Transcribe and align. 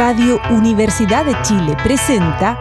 Radio 0.00 0.40
Universidad 0.48 1.26
de 1.26 1.36
Chile 1.42 1.76
presenta 1.84 2.58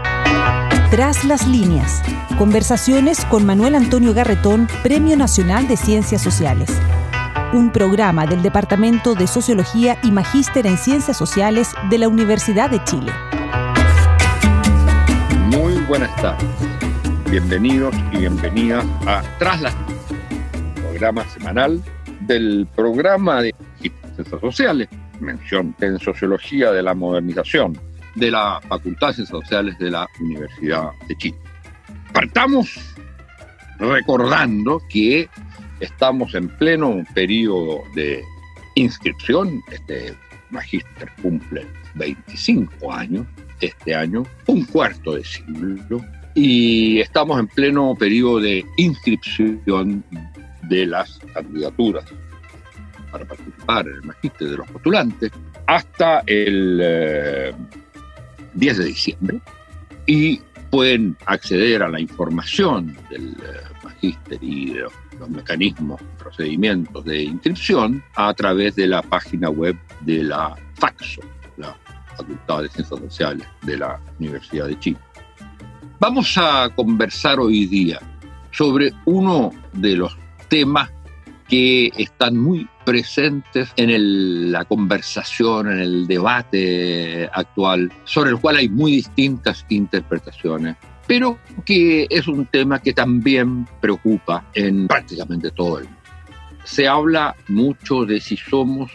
Tras 0.92 1.24
las 1.24 1.48
líneas. 1.48 2.04
Conversaciones 2.38 3.24
con 3.24 3.46
Manuel 3.46 3.76
Antonio 3.76 4.14
Garretón, 4.14 4.68
Premio 4.84 5.16
Nacional 5.16 5.66
de 5.66 5.78
Ciencias 5.78 6.22
Sociales. 6.22 6.70
Un 7.54 7.72
programa 7.72 8.26
del 8.26 8.42
Departamento 8.42 9.16
de 9.16 9.26
Sociología 9.26 9.98
y 10.04 10.12
Magíster 10.12 10.68
en 10.68 10.78
Ciencias 10.78 11.16
Sociales 11.16 11.70
de 11.90 12.00
la 12.00 12.10
Universidad 12.10 12.70
de 12.72 12.84
Chile. 12.84 13.14
Muy 15.46 15.76
buenas 15.88 16.14
tardes. 16.18 16.46
Bienvenidos 17.32 17.96
y 18.12 18.18
bienvenidas 18.18 18.86
a 19.08 19.22
Tras 19.40 19.62
las 19.62 19.76
programa 20.82 21.24
semanal 21.30 21.82
del 22.20 22.68
programa 22.76 23.42
de 23.42 23.56
Ciencias 23.80 24.28
Sociales 24.42 24.90
mención 25.20 25.76
en 25.80 26.00
Sociología 26.00 26.72
de 26.72 26.84
la 26.84 26.94
Modernización 26.94 27.80
de 28.16 28.32
la 28.32 28.60
Facultad 28.68 29.10
de 29.10 29.14
Ciencias 29.14 29.42
Sociales 29.42 29.78
de 29.80 29.92
la 29.92 30.08
Universidad 30.20 30.92
de 31.08 31.16
Chile. 31.16 31.38
Partamos 32.14 32.96
recordando 33.80 34.82
que 34.90 35.30
estamos 35.80 36.36
en 36.36 36.50
pleno 36.50 37.04
periodo 37.14 37.84
de 37.96 38.24
inscripción. 38.76 39.62
Este 39.72 40.16
magíster 40.50 41.10
cumple 41.22 41.66
25 41.96 42.92
años 42.92 43.26
este 43.62 43.94
año, 43.94 44.24
un 44.48 44.64
cuarto 44.66 45.16
de 45.16 45.24
siglo, 45.24 46.02
y 46.34 47.00
estamos 47.00 47.40
en 47.40 47.48
pleno 47.48 47.96
periodo 47.96 48.40
de 48.40 48.66
inscripción 48.78 50.04
de 50.64 50.86
las 50.86 51.20
candidaturas 51.34 52.06
para 53.12 53.26
participar 53.26 53.88
en 53.88 53.96
el 53.96 54.04
magíster 54.04 54.50
de 54.50 54.58
los 54.58 54.70
postulantes 54.70 55.32
hasta 55.68 56.24
el 56.26 57.54
10 58.54 58.78
eh, 58.78 58.82
de 58.82 58.86
diciembre 58.86 59.40
y 60.06 60.42
pueden 60.70 61.18
acceder 61.26 61.84
a 61.84 61.90
la 61.90 62.00
información 62.00 62.96
del 63.10 63.30
eh, 63.30 63.62
magíster 63.84 64.38
y 64.42 64.74
de 64.74 64.80
los, 64.82 64.94
los, 65.20 65.30
mecanismos, 65.30 66.02
procedimientos 66.18 67.04
de 67.06 67.24
inscripción 67.24 68.04
a 68.16 68.34
través 68.34 68.76
de 68.76 68.88
la 68.88 69.02
página 69.02 69.50
web 69.50 69.76
de 70.02 70.24
la 70.24 70.56
FAXO, 70.76 71.22
la 71.58 71.76
Facultad 72.16 72.64
de 72.64 72.70
Ciencias 72.70 73.00
Sociales 73.00 73.48
de 73.64 73.78
la 73.78 74.00
Universidad 74.20 74.68
de 74.68 74.80
Chile. 74.80 75.00
Vamos 76.00 76.38
a 76.38 76.70
conversar 76.76 77.40
hoy 77.40 77.66
día 77.66 78.00
sobre 78.52 78.94
uno 79.06 79.52
de 79.74 79.98
los 79.98 80.18
temas 80.48 80.90
que 81.50 81.92
están 81.98 82.38
muy 82.38 82.68
presentes 82.86 83.70
en 83.76 84.52
la 84.52 84.66
conversación, 84.66 85.72
en 85.72 85.80
el 85.80 86.08
debate 86.08 87.28
actual, 87.34 87.92
sobre 88.06 88.30
el 88.30 88.40
cual 88.40 88.58
hay 88.58 88.70
muy 88.70 88.92
distintas 88.94 89.66
interpretaciones, 89.70 90.78
pero 91.08 91.40
que 91.66 92.08
es 92.10 92.28
un 92.28 92.46
tema 92.46 92.80
que 92.80 92.94
también 92.94 93.68
preocupa 93.82 94.46
en 94.54 94.88
prácticamente 94.88 95.50
todo 95.52 95.80
el 95.80 95.86
mundo. 95.86 96.00
Se 96.66 96.88
habla 96.88 97.36
mucho 97.48 98.06
de 98.06 98.22
si 98.22 98.38
somos 98.38 98.92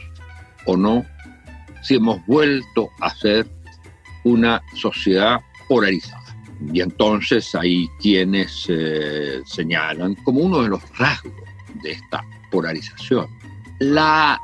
o 0.64 0.76
no, 0.76 1.04
si 1.82 1.96
hemos 1.96 2.24
vuelto 2.26 2.88
a 3.00 3.10
ser 3.10 3.48
una 4.22 4.62
sociedad 4.74 5.40
polarizada. 5.68 6.22
Y 6.72 6.80
entonces 6.80 7.52
hay 7.56 7.88
quienes 8.00 8.66
eh, 8.68 9.42
señalan 9.44 10.14
como 10.14 10.40
uno 10.40 10.62
de 10.62 10.68
los 10.68 10.82
rasgos 10.96 11.32
de 11.82 11.92
esta 11.92 12.24
polarización. 12.54 13.26
La 13.80 14.40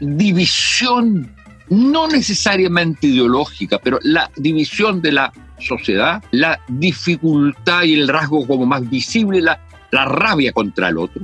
división, 0.00 1.34
no 1.68 2.06
necesariamente 2.06 3.08
ideológica, 3.08 3.78
pero 3.82 3.98
la 4.02 4.30
división 4.36 5.02
de 5.02 5.12
la 5.12 5.32
sociedad, 5.58 6.22
la 6.30 6.60
dificultad 6.68 7.82
y 7.82 7.94
el 7.94 8.08
rasgo 8.08 8.46
como 8.46 8.66
más 8.66 8.88
visible, 8.88 9.42
la, 9.42 9.60
la 9.90 10.04
rabia 10.04 10.52
contra 10.52 10.88
el 10.88 10.98
otro, 10.98 11.22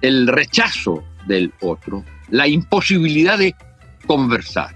el 0.00 0.26
rechazo 0.26 1.04
del 1.26 1.52
otro, 1.60 2.02
la 2.30 2.48
imposibilidad 2.48 3.38
de 3.38 3.54
conversar, 4.06 4.74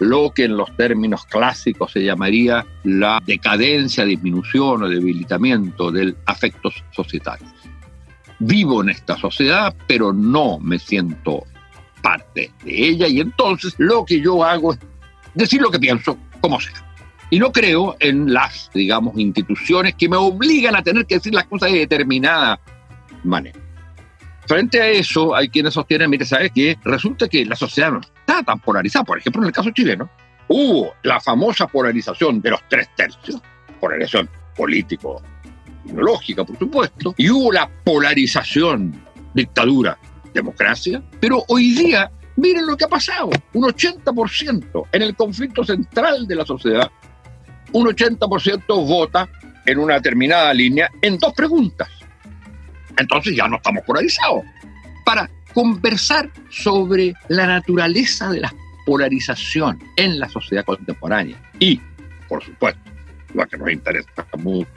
lo 0.00 0.32
que 0.34 0.44
en 0.44 0.56
los 0.56 0.76
términos 0.76 1.24
clásicos 1.26 1.92
se 1.92 2.02
llamaría 2.02 2.66
la 2.82 3.22
decadencia, 3.24 4.04
disminución 4.04 4.82
o 4.82 4.88
debilitamiento 4.88 5.92
del 5.92 6.16
afectos 6.26 6.82
societarios 6.90 7.63
vivo 8.46 8.82
en 8.82 8.90
esta 8.90 9.16
sociedad, 9.16 9.74
pero 9.86 10.12
no 10.12 10.58
me 10.58 10.78
siento 10.78 11.44
parte 12.02 12.50
de 12.64 12.88
ella 12.88 13.08
y 13.08 13.20
entonces 13.20 13.74
lo 13.78 14.04
que 14.04 14.20
yo 14.20 14.44
hago 14.44 14.74
es 14.74 14.78
decir 15.34 15.60
lo 15.60 15.70
que 15.70 15.78
pienso, 15.78 16.18
como 16.40 16.60
sea. 16.60 16.74
Y 17.30 17.38
no 17.38 17.50
creo 17.50 17.96
en 18.00 18.32
las, 18.32 18.70
digamos, 18.74 19.18
instituciones 19.18 19.94
que 19.94 20.08
me 20.08 20.16
obligan 20.16 20.76
a 20.76 20.82
tener 20.82 21.06
que 21.06 21.16
decir 21.16 21.34
las 21.34 21.46
cosas 21.46 21.72
de 21.72 21.78
determinada 21.78 22.60
manera. 23.24 23.58
Frente 24.46 24.80
a 24.80 24.88
eso, 24.90 25.34
hay 25.34 25.48
quienes 25.48 25.74
sostienen, 25.74 26.10
mire, 26.10 26.26
¿sabes 26.26 26.52
qué? 26.54 26.76
Resulta 26.84 27.28
que 27.28 27.46
la 27.46 27.56
sociedad 27.56 27.90
no 27.90 28.00
está 28.00 28.42
tan 28.42 28.60
polarizada. 28.60 29.04
Por 29.04 29.18
ejemplo, 29.18 29.42
en 29.42 29.48
el 29.48 29.54
caso 29.54 29.70
chileno, 29.70 30.08
hubo 30.48 30.92
la 31.02 31.18
famosa 31.18 31.66
polarización 31.66 32.42
de 32.42 32.50
los 32.50 32.60
tres 32.68 32.88
tercios, 32.94 33.40
polarización 33.80 34.28
político, 34.54 35.22
tecnológica, 35.86 36.44
por 36.44 36.58
supuesto, 36.58 37.14
y 37.16 37.30
hubo 37.30 37.52
la 37.52 37.70
polarización, 37.84 39.00
dictadura, 39.34 39.98
democracia, 40.32 41.02
pero 41.20 41.44
hoy 41.48 41.72
día, 41.72 42.10
miren 42.36 42.66
lo 42.66 42.76
que 42.76 42.84
ha 42.84 42.88
pasado, 42.88 43.30
un 43.52 43.64
80% 43.64 44.88
en 44.92 45.02
el 45.02 45.14
conflicto 45.14 45.64
central 45.64 46.26
de 46.26 46.34
la 46.34 46.44
sociedad, 46.44 46.90
un 47.72 47.86
80% 47.86 48.66
vota 48.66 49.28
en 49.66 49.78
una 49.78 49.94
determinada 49.94 50.52
línea 50.54 50.90
en 51.02 51.18
dos 51.18 51.32
preguntas. 51.32 51.88
Entonces 52.98 53.34
ya 53.36 53.48
no 53.48 53.56
estamos 53.56 53.82
polarizados. 53.84 54.42
Para 55.04 55.28
conversar 55.52 56.30
sobre 56.50 57.14
la 57.28 57.46
naturaleza 57.46 58.30
de 58.30 58.40
la 58.40 58.54
polarización 58.86 59.82
en 59.96 60.18
la 60.18 60.28
sociedad 60.28 60.64
contemporánea 60.64 61.40
y, 61.58 61.80
por 62.28 62.44
supuesto, 62.44 62.93
lo 63.34 63.46
que 63.46 63.56
nos 63.56 63.70
interesa 63.70 64.08
mucho 64.38 64.68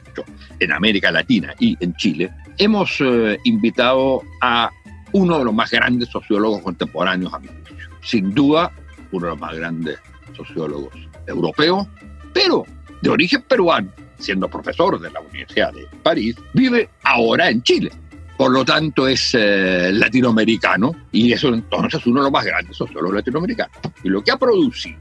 en 0.59 0.72
América 0.72 1.12
Latina 1.12 1.53
y 1.59 1.78
en 1.79 1.95
Chile, 1.95 2.31
hemos 2.57 2.97
eh, 3.00 3.40
invitado 3.44 4.23
a 4.41 4.69
uno 5.13 5.40
de 5.40 5.45
los 5.45 5.53
más 5.53 5.72
grandes 5.72 6.09
sociólogos 6.09 6.62
contemporáneos, 6.62 7.34
a 7.34 7.40
mi 7.40 7.47
juicio. 7.47 7.90
Sin 8.01 8.34
duda, 8.34 8.72
uno 9.12 9.28
de 9.28 9.31
los 9.31 9.40
más 9.40 9.56
grandes 9.56 10.00
sociólogos 10.35 10.94
europeos, 11.25 11.88
pero 12.34 12.66
de 13.01 13.09
origen 13.09 13.41
peruano, 13.44 13.91
siendo 14.18 14.50
profesor 14.50 15.00
de 15.00 15.12
la 15.12 15.22
Universidad 15.22 15.74
de 15.74 15.88
París, 16.03 16.35
vive 16.53 16.89
ahora 17.03 17.50
en 17.50 17.62
Chile. 17.63 17.91
Por 18.38 18.51
lo 18.51 18.63
tanto, 18.63 19.07
es 19.07 19.31
eh, 19.34 19.91
latinoamericano 19.94 20.95
y 21.12 21.34
es 21.34 21.44
entonces 21.44 22.06
uno 22.06 22.19
de 22.19 22.24
los 22.25 22.31
más 22.31 22.45
grandes 22.45 22.78
sociólogos 22.78 23.16
latinoamericanos. 23.16 23.75
Y 24.03 24.09
lo 24.09 24.24
que 24.24 24.31
ha 24.31 24.38
producido, 24.38 25.00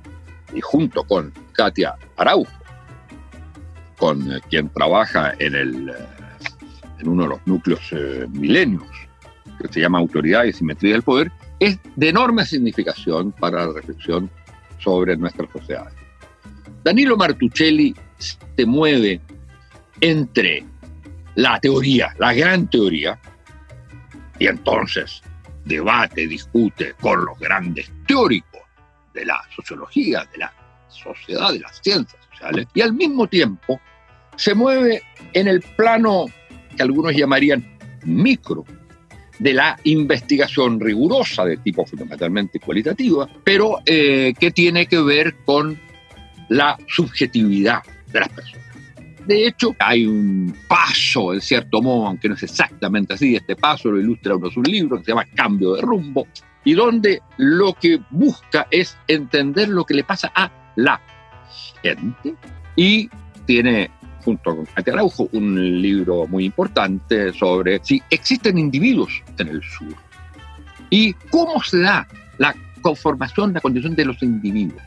y 0.55 0.61
junto 0.61 1.05
con 1.05 1.33
Katia 1.53 1.95
Araujo, 2.17 2.51
con 3.99 4.31
eh, 4.31 4.41
quien 4.49 4.69
trabaja 4.69 5.35
en, 5.39 5.55
el, 5.55 5.89
eh, 5.91 5.95
en 6.99 7.09
uno 7.09 7.25
de 7.25 7.29
los 7.31 7.47
núcleos 7.47 7.81
eh, 7.93 8.27
milenios, 8.31 8.85
que 9.61 9.69
se 9.69 9.81
llama 9.81 9.99
Autoridad 9.99 10.45
y 10.45 10.53
Simetría 10.53 10.93
del 10.93 11.03
Poder, 11.03 11.33
es 11.59 11.79
de 11.97 12.09
enorme 12.09 12.45
significación 12.45 13.33
para 13.33 13.67
la 13.67 13.73
reflexión 13.73 14.31
sobre 14.79 15.17
nuestras 15.17 15.51
sociedades. 15.51 15.95
Danilo 16.85 17.17
Martuchelli 17.17 17.95
se 18.19 18.67
mueve 18.67 19.21
entre 20.01 20.65
la 21.35 21.59
teoría, 21.59 22.15
la 22.19 22.33
gran 22.35 22.69
teoría, 22.69 23.19
y 24.39 24.47
entonces 24.47 25.23
debate, 25.65 26.27
discute 26.27 26.95
con 27.01 27.25
los 27.25 27.39
grandes 27.39 27.91
teóricos 28.07 28.61
de 29.15 29.25
la 29.25 29.43
sociología, 29.55 30.27
de 30.33 30.39
la 30.39 30.53
sociedad, 30.89 31.53
de 31.53 31.61
las 31.61 31.81
ciencias 31.83 32.23
sociales, 32.31 32.67
y 32.75 32.83
al 32.83 32.93
mismo 32.93 33.27
tiempo 33.27 33.81
se 34.37 34.55
mueve 34.55 35.03
en 35.33 35.49
el 35.49 35.61
plano 35.61 36.27
que 36.77 36.83
algunos 36.83 37.15
llamarían 37.15 37.65
micro 38.05 38.65
de 39.39 39.53
la 39.53 39.79
investigación 39.85 40.81
rigurosa 40.81 41.45
de 41.45 41.59
tipo 41.59 41.85
fundamentalmente 41.85 42.59
cualitativa, 42.59 43.29
pero 43.45 43.81
eh, 43.85 44.33
que 44.39 44.51
tiene 44.51 44.87
que 44.87 45.01
ver 45.01 45.37
con 45.45 45.79
la 46.49 46.77
subjetividad 46.87 47.83
de 48.13 48.21
las 48.21 48.29
personas. 48.31 48.67
De 49.27 49.47
hecho, 49.47 49.75
hay 49.81 50.07
un 50.07 50.57
paso, 50.69 51.35
en 51.35 51.41
cierto 51.41 51.83
modo, 51.83 52.07
aunque 52.07 52.29
no 52.29 52.37
es 52.37 52.45
exactamente 52.45 53.15
así, 53.15 53.35
este 53.35 53.57
paso 53.57 53.91
lo 53.91 53.99
ilustra 53.99 54.37
uno 54.37 54.49
de 54.49 54.55
sus 54.55 54.69
libros, 54.69 55.01
que 55.01 55.07
se 55.07 55.11
llama 55.11 55.27
Cambio 55.35 55.75
de 55.75 55.83
rumbo, 55.83 56.29
y 56.65 56.75
donde 56.75 57.21
lo 57.37 57.75
que 57.75 58.01
busca 58.11 58.69
es 58.71 58.97
entender 59.09 59.69
lo 59.69 59.85
que 59.85 59.95
le 59.95 60.05
pasa 60.05 60.31
a 60.35 60.73
la 60.77 61.01
gente 61.83 62.35
y 62.77 63.09
tiene 63.47 63.91
junto 64.27 64.57
con 64.57 64.67
Katia 64.67 64.93
Araujo, 64.95 65.29
un 65.33 65.81
libro 65.81 66.27
muy 66.27 66.47
importante 66.47 67.33
sobre 67.33 67.81
si 67.85 68.03
existen 68.11 68.59
individuos 68.59 69.23
en 69.39 69.47
el 69.47 69.63
sur 69.63 69.95
y 70.91 71.13
cómo 71.31 71.63
se 71.63 71.79
da 71.79 72.09
la 72.39 72.53
conformación, 72.83 73.53
la 73.53 73.61
condición 73.61 73.95
de 73.95 74.05
los 74.05 74.21
individuos. 74.23 74.83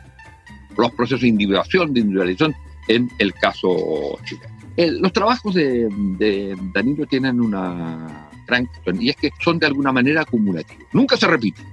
los 0.77 0.91
procesos 0.91 1.21
de 1.21 1.29
individuación, 1.29 1.93
de 1.93 2.01
individualización 2.01 2.53
en 2.89 3.09
el 3.17 3.33
caso 3.33 4.19
chileno. 4.25 5.01
los 5.01 5.13
trabajos 5.13 5.55
de, 5.55 5.87
de 6.17 6.57
Danilo 6.73 7.05
tienen 7.05 7.39
una 7.39 8.29
gran 8.45 8.67
y 8.99 9.09
es 9.09 9.15
que 9.15 9.31
son 9.39 9.57
de 9.57 9.67
alguna 9.67 9.93
manera 9.93 10.21
acumulativos. 10.21 10.85
Nunca 10.91 11.15
se 11.15 11.27
repiten, 11.27 11.65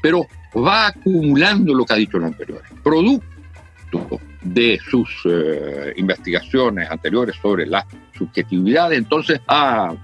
pero 0.00 0.26
va 0.54 0.88
acumulando 0.88 1.74
lo 1.74 1.84
que 1.84 1.94
ha 1.94 1.96
dicho 1.96 2.18
el 2.18 2.24
anterior. 2.24 2.62
Producto 2.82 4.20
de 4.42 4.80
sus 4.90 5.08
eh, 5.24 5.92
investigaciones 5.96 6.90
anteriores 6.90 7.36
sobre 7.40 7.66
la 7.66 7.86
subjetividad, 8.16 8.92
entonces 8.92 9.40
ha, 9.46 9.94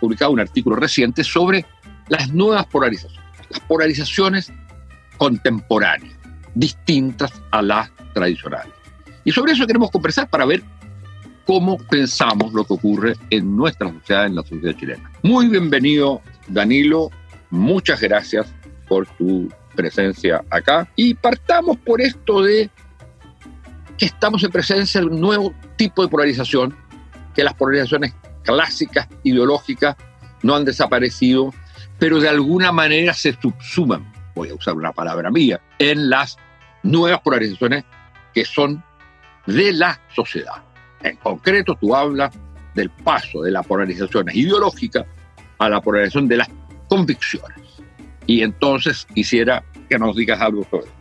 publicado 0.00 0.32
un 0.32 0.40
artículo 0.40 0.76
reciente 0.76 1.22
sobre 1.22 1.64
las 2.08 2.32
nuevas 2.32 2.66
polarizaciones, 2.66 3.20
las 3.50 3.60
polarizaciones 3.60 4.52
contemporáneas, 5.16 6.14
distintas 6.54 7.32
a 7.50 7.62
las 7.62 7.90
tradicionales. 8.14 8.72
Y 9.24 9.32
sobre 9.32 9.52
eso 9.52 9.66
queremos 9.66 9.90
conversar 9.90 10.28
para 10.28 10.44
ver 10.44 10.62
cómo 11.46 11.78
pensamos 11.78 12.52
lo 12.52 12.64
que 12.64 12.74
ocurre 12.74 13.14
en 13.30 13.56
nuestra 13.56 13.92
sociedad, 13.92 14.26
en 14.26 14.34
la 14.36 14.42
sociedad 14.42 14.76
chilena. 14.76 15.10
Muy 15.22 15.48
bienvenido, 15.48 16.20
Danilo. 16.48 17.10
Muchas 17.50 18.00
gracias 18.00 18.46
por 18.88 19.06
tu 19.16 19.48
presencia 19.74 20.42
acá. 20.50 20.88
Y 20.96 21.14
partamos 21.14 21.76
por 21.78 22.00
esto 22.00 22.42
de 22.42 22.70
que 23.98 24.06
estamos 24.06 24.42
en 24.44 24.50
presencia 24.50 25.00
de 25.00 25.06
un 25.06 25.20
nuevo 25.20 25.54
tipo 25.76 26.02
de 26.02 26.08
polarización, 26.08 26.76
que 27.34 27.44
las 27.44 27.54
polarizaciones 27.54 28.14
clásicas, 28.42 29.08
ideológicas, 29.24 29.96
no 30.42 30.54
han 30.54 30.64
desaparecido, 30.64 31.52
pero 31.98 32.20
de 32.20 32.28
alguna 32.28 32.72
manera 32.72 33.14
se 33.14 33.32
subsuman, 33.32 34.12
voy 34.34 34.50
a 34.50 34.54
usar 34.54 34.74
una 34.74 34.92
palabra 34.92 35.30
mía, 35.30 35.60
en 35.78 36.10
las 36.10 36.36
nuevas 36.82 37.20
polarizaciones 37.20 37.84
que 38.34 38.44
son 38.44 38.82
de 39.46 39.72
la 39.72 40.00
sociedad. 40.14 40.62
En 41.02 41.16
concreto, 41.16 41.76
tú 41.80 41.94
hablas 41.94 42.34
del 42.74 42.90
paso 42.90 43.42
de 43.42 43.50
la 43.50 43.62
polarización 43.62 44.26
ideológica 44.32 45.06
a 45.58 45.68
la 45.68 45.80
polarización 45.80 46.28
de 46.28 46.36
las 46.36 46.48
convicciones. 46.88 47.58
Y 48.26 48.42
entonces 48.42 49.06
quisiera 49.14 49.64
que 49.88 49.98
nos 49.98 50.16
digas 50.16 50.40
algo 50.40 50.64
sobre 50.64 50.86
eso. 50.86 50.95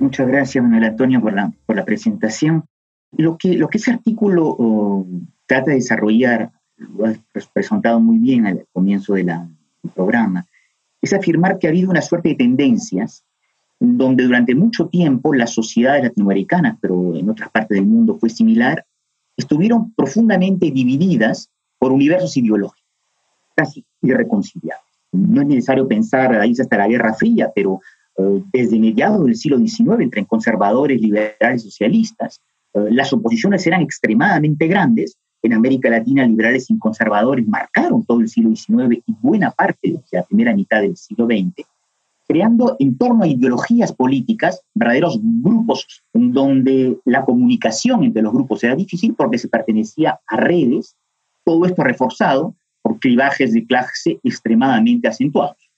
Muchas 0.00 0.26
gracias, 0.26 0.64
Manuel 0.64 0.84
Antonio, 0.84 1.20
por 1.20 1.34
la, 1.34 1.52
por 1.66 1.76
la 1.76 1.84
presentación. 1.84 2.64
Lo 3.12 3.36
que, 3.36 3.52
lo 3.58 3.68
que 3.68 3.76
ese 3.76 3.90
artículo 3.90 5.06
trata 5.46 5.70
de 5.70 5.76
desarrollar, 5.76 6.50
lo 6.78 7.04
has 7.04 7.46
presentado 7.52 8.00
muy 8.00 8.16
bien 8.16 8.46
al 8.46 8.66
comienzo 8.72 9.12
del 9.12 9.30
programa, 9.94 10.46
es 11.02 11.12
afirmar 11.12 11.58
que 11.58 11.66
ha 11.66 11.70
habido 11.70 11.90
una 11.90 12.00
suerte 12.00 12.30
de 12.30 12.34
tendencias 12.36 13.24
donde 13.78 14.24
durante 14.24 14.54
mucho 14.54 14.88
tiempo 14.88 15.34
las 15.34 15.52
sociedades 15.52 16.04
latinoamericanas, 16.04 16.78
pero 16.80 17.14
en 17.14 17.28
otras 17.28 17.50
partes 17.50 17.76
del 17.76 17.86
mundo 17.86 18.16
fue 18.18 18.30
similar, 18.30 18.86
estuvieron 19.36 19.92
profundamente 19.92 20.70
divididas 20.70 21.50
por 21.78 21.92
universos 21.92 22.34
ideológicos, 22.38 22.88
casi 23.54 23.84
irreconciliables. 24.00 24.84
No 25.12 25.42
es 25.42 25.46
necesario 25.46 25.86
pensar 25.86 26.34
ahí 26.36 26.52
hasta 26.58 26.78
la 26.78 26.88
Guerra 26.88 27.12
Fría, 27.12 27.50
pero 27.54 27.80
desde 28.52 28.78
mediados 28.78 29.24
del 29.24 29.36
siglo 29.36 29.58
XIX, 29.58 30.00
entre 30.00 30.24
conservadores, 30.26 31.00
liberales, 31.00 31.62
socialistas, 31.62 32.40
eh, 32.74 32.88
las 32.90 33.12
oposiciones 33.12 33.66
eran 33.66 33.82
extremadamente 33.82 34.66
grandes. 34.66 35.16
En 35.42 35.54
América 35.54 35.88
Latina, 35.88 36.26
liberales 36.26 36.70
y 36.70 36.78
conservadores 36.78 37.46
marcaron 37.46 38.04
todo 38.04 38.20
el 38.20 38.28
siglo 38.28 38.54
XIX 38.54 39.02
y 39.06 39.14
buena 39.20 39.50
parte 39.50 39.92
de 39.92 40.00
la 40.12 40.22
primera 40.24 40.54
mitad 40.54 40.82
del 40.82 40.96
siglo 40.96 41.26
XX 41.26 41.66
creando 42.30 42.76
en 42.78 42.96
torno 42.96 43.24
a 43.24 43.26
ideologías 43.26 43.92
políticas 43.92 44.62
verdaderos 44.72 45.18
grupos 45.20 46.04
en 46.14 46.32
donde 46.32 46.96
la 47.04 47.24
comunicación 47.24 48.04
entre 48.04 48.22
los 48.22 48.32
grupos 48.32 48.62
era 48.62 48.76
difícil 48.76 49.16
porque 49.16 49.36
se 49.36 49.48
pertenecía 49.48 50.20
a 50.28 50.36
redes, 50.36 50.94
todo 51.44 51.66
esto 51.66 51.82
reforzado 51.82 52.54
por 52.82 53.00
clivajes 53.00 53.52
de 53.52 53.66
clase 53.66 54.20
extremadamente 54.22 55.08
acentuados. 55.08 55.69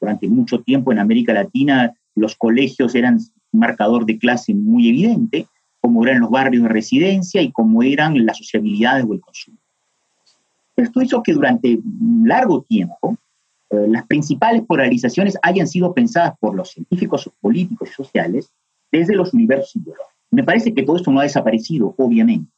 Durante 0.00 0.28
mucho 0.28 0.60
tiempo 0.62 0.92
en 0.92 0.98
América 0.98 1.32
Latina 1.32 1.94
los 2.14 2.36
colegios 2.36 2.94
eran 2.94 3.18
marcador 3.52 4.04
de 4.04 4.18
clase 4.18 4.54
muy 4.54 4.88
evidente, 4.88 5.46
como 5.80 6.04
eran 6.04 6.20
los 6.20 6.30
barrios 6.30 6.64
de 6.64 6.68
residencia 6.68 7.40
y 7.40 7.52
como 7.52 7.82
eran 7.82 8.26
las 8.26 8.38
sociabilidades 8.38 9.04
o 9.08 9.14
el 9.14 9.20
consumo. 9.20 9.58
Esto 10.76 11.02
hizo 11.02 11.22
que 11.22 11.32
durante 11.32 11.78
largo 12.24 12.62
tiempo 12.62 13.16
eh, 13.70 13.86
las 13.88 14.06
principales 14.06 14.62
polarizaciones 14.62 15.36
hayan 15.42 15.66
sido 15.66 15.92
pensadas 15.92 16.34
por 16.38 16.54
los 16.54 16.70
científicos 16.70 17.30
políticos 17.40 17.90
y 17.90 17.94
sociales 17.94 18.52
desde 18.90 19.16
los 19.16 19.34
universos 19.34 19.76
ideológicos. 19.76 20.14
Me 20.30 20.44
parece 20.44 20.74
que 20.74 20.82
todo 20.82 20.96
esto 20.96 21.10
no 21.10 21.20
ha 21.20 21.24
desaparecido, 21.24 21.94
obviamente, 21.96 22.50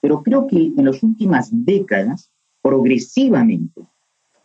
pero 0.00 0.22
creo 0.22 0.46
que 0.46 0.56
en 0.56 0.84
las 0.84 1.02
últimas 1.02 1.48
décadas, 1.52 2.30
progresivamente, 2.62 3.82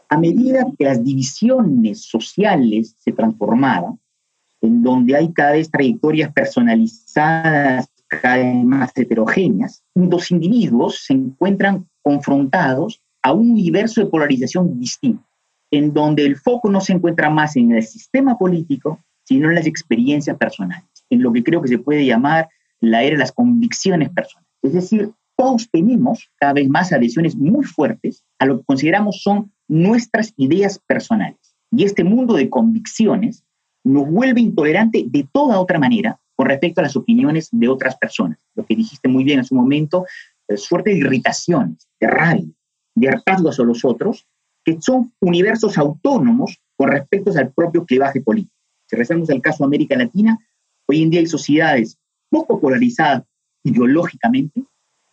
a 0.10 0.18
medida 0.18 0.66
que 0.78 0.86
las 0.86 1.04
divisiones 1.04 2.02
sociales 2.02 2.96
se 3.00 3.12
transformaban, 3.12 4.00
en 4.62 4.82
donde 4.82 5.16
hay 5.16 5.32
cada 5.34 5.54
vez 5.54 5.70
trayectorias 5.70 6.32
personalizadas, 6.34 7.90
cada 8.08 8.38
vez 8.38 8.64
más 8.64 8.92
heterogéneas, 8.96 9.84
los 9.94 10.32
individuos 10.32 11.04
se 11.06 11.14
encuentran 11.14 11.88
confrontados 12.02 13.02
a 13.22 13.34
un 13.34 13.52
universo 13.52 14.02
de 14.02 14.08
polarización 14.08 14.80
distinto 14.80 15.28
en 15.72 15.94
donde 15.94 16.26
el 16.26 16.38
foco 16.38 16.70
no 16.70 16.82
se 16.82 16.94
encuentra 16.94 17.30
más 17.30 17.56
en 17.56 17.74
el 17.74 17.84
sistema 17.84 18.38
político, 18.38 19.04
sino 19.24 19.50
en 19.50 19.56
las 19.56 19.66
experiencias 19.66 20.38
personales, 20.38 20.86
en 21.10 21.22
lo 21.22 21.34
que 21.34 21.44
creo 21.44 21.62
que 21.62 21.68
se 21.68 21.80
puede 21.80 22.06
llamar 22.06 22.48
la 22.80 23.04
era 23.04 23.16
de 23.16 23.20
las 23.20 23.32
convicciones 23.32 24.10
personales. 24.10 24.50
Es 24.62 24.74
decir, 24.74 25.12
todos 25.36 25.70
tenemos 25.70 26.30
cada 26.38 26.54
vez 26.54 26.70
más 26.70 26.92
adhesiones 26.94 27.36
muy 27.36 27.66
fuertes 27.66 28.24
a 28.40 28.46
lo 28.46 28.60
que 28.60 28.66
consideramos 28.66 29.22
son 29.22 29.52
nuestras 29.68 30.34
ideas 30.38 30.80
personales. 30.80 31.56
Y 31.72 31.84
este 31.84 32.04
mundo 32.04 32.34
de 32.36 32.50
convicciones 32.50 33.44
nos 33.84 34.10
vuelve 34.10 34.42
intolerante 34.42 35.06
de 35.08 35.28
toda 35.32 35.60
otra 35.60 35.80
manera 35.80 36.20
con 36.36 36.48
respecto 36.48 36.82
a 36.82 36.84
las 36.84 36.96
opiniones 36.96 37.50
de 37.52 37.68
otras 37.68 37.98
personas. 37.98 38.38
Lo 38.56 38.66
que 38.66 38.76
dijiste 38.76 39.08
muy 39.08 39.24
bien 39.24 39.40
en 39.40 39.46
su 39.46 39.56
momento, 39.56 40.06
suerte 40.56 40.92
de 40.92 40.98
irritaciones, 40.98 41.88
de 42.00 42.08
rabia, 42.08 42.54
de 42.96 43.10
hartazgo 43.10 43.50
a 43.50 43.66
los 43.66 43.84
otros, 43.84 44.26
que 44.64 44.78
son 44.82 45.12
universos 45.20 45.78
autónomos 45.78 46.60
con 46.78 46.90
respecto 46.90 47.32
al 47.38 47.52
propio 47.52 47.86
clivaje 47.86 48.22
político. 48.22 48.54
Si 48.90 48.96
rezamos 48.96 49.30
el 49.30 49.42
caso 49.42 49.64
de 49.64 49.68
América 49.68 49.98
Latina, 49.98 50.38
hoy 50.88 51.04
en 51.04 51.10
día 51.10 51.20
hay 51.20 51.28
sociedades 51.28 51.98
poco 52.30 52.60
polarizadas 52.60 53.24
ideológicamente, 53.64 54.64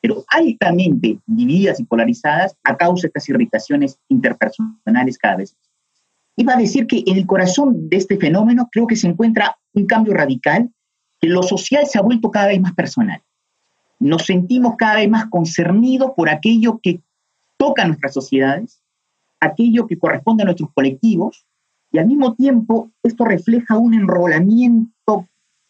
pero 0.05 0.23
altamente 0.29 1.19
divididas 1.25 1.81
y 1.81 1.85
polarizadas 1.85 2.55
a 2.63 2.77
causa 2.77 3.05
de 3.05 3.07
estas 3.07 3.27
irritaciones 3.31 3.99
interpersonales 4.11 5.17
cada 5.17 5.37
vez. 5.37 5.57
Iba 6.37 6.53
a 6.53 6.59
decir 6.59 6.87
que 6.87 7.03
en 7.07 7.17
el 7.17 7.27
corazón 7.27 7.89
de 7.89 7.97
este 7.97 8.19
fenómeno 8.19 8.69
creo 8.71 8.87
que 8.87 8.97
se 8.97 9.09
encuentra 9.09 9.57
un 9.73 9.87
cambio 9.87 10.13
radical, 10.13 10.71
que 11.23 11.29
lo 11.29 11.43
social 11.43 11.87
se 11.87 11.99
ha 11.99 12.03
vuelto 12.03 12.31
cada 12.31 12.49
vez 12.49 12.61
más 12.61 12.75
personal. 12.75 13.23
Nos 13.99 14.27
sentimos 14.27 14.75
cada 14.77 14.97
vez 14.97 15.09
más 15.09 15.25
concernidos 15.31 16.11
por 16.15 16.29
aquello 16.29 16.81
que 16.83 17.01
toca 17.57 17.87
nuestras 17.87 18.13
sociedades, 18.13 18.83
aquello 19.41 19.87
que 19.87 19.99
corresponde 19.99 20.43
a 20.43 20.45
nuestros 20.45 20.69
colectivos 20.75 21.47
y 21.91 21.99
al 21.99 22.09
mismo 22.09 22.35
tiempo 22.35 22.91
esto 23.03 23.25
refleja 23.25 23.79
un 23.79 23.95
enrolamiento 23.95 25.27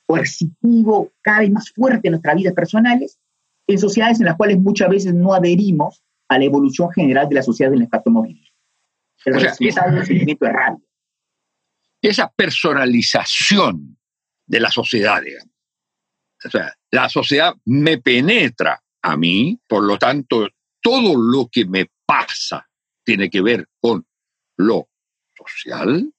coercitivo 0.08 1.12
cada 1.22 1.38
vez 1.38 1.52
más 1.52 1.70
fuerte 1.70 2.08
en 2.08 2.12
nuestras 2.14 2.34
vidas 2.34 2.54
personales 2.54 3.20
en 3.66 3.78
sociedades 3.78 4.20
en 4.20 4.26
las 4.26 4.36
cuales 4.36 4.58
muchas 4.58 4.88
veces 4.88 5.14
no 5.14 5.34
adherimos 5.34 6.02
a 6.28 6.38
la 6.38 6.44
evolución 6.44 6.90
general 6.92 7.28
de 7.28 7.36
la 7.36 7.42
sociedad 7.42 7.72
en 7.72 7.80
la 7.80 7.86
que 7.86 7.96
estamos 7.96 8.22
viviendo. 8.24 8.50
El 9.24 9.40
resultado 9.40 9.96
un 9.96 10.06
sentimiento 10.06 10.46
rabia. 10.46 10.84
Esa 12.02 12.30
personalización 12.30 13.98
de 14.46 14.60
la 14.60 14.70
sociedad, 14.70 15.22
digamos. 15.22 15.54
O 16.44 16.50
sea, 16.50 16.74
la 16.90 17.08
sociedad 17.08 17.54
me 17.64 17.98
penetra 17.98 18.82
a 19.02 19.16
mí, 19.16 19.58
por 19.66 19.82
lo 19.84 19.96
tanto, 19.98 20.48
todo 20.82 21.16
lo 21.16 21.48
que 21.50 21.64
me 21.64 21.86
pasa 22.04 22.68
tiene 23.02 23.30
que 23.30 23.40
ver 23.40 23.66
con 23.80 24.06
lo 24.58 24.88
social, 25.34 26.12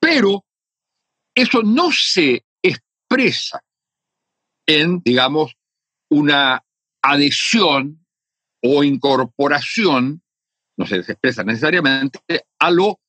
pero 0.00 0.44
eso 1.34 1.62
no 1.62 1.90
se 1.92 2.44
expresa 2.62 3.62
en, 4.66 5.00
digamos, 5.00 5.56
una 6.14 6.64
adhesión 7.02 8.06
o 8.62 8.84
incorporación, 8.84 10.22
no 10.76 10.86
se 10.86 10.96
expresa 10.96 11.42
necesariamente, 11.42 12.20
a 12.58 12.70
lo 12.70 13.00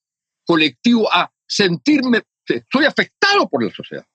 colectivo, 0.46 1.12
a 1.12 1.32
sentirme, 1.48 2.24
soy 2.72 2.86
afectado 2.86 3.48
por 3.48 3.64
la 3.64 3.72
sociedad, 3.72 4.06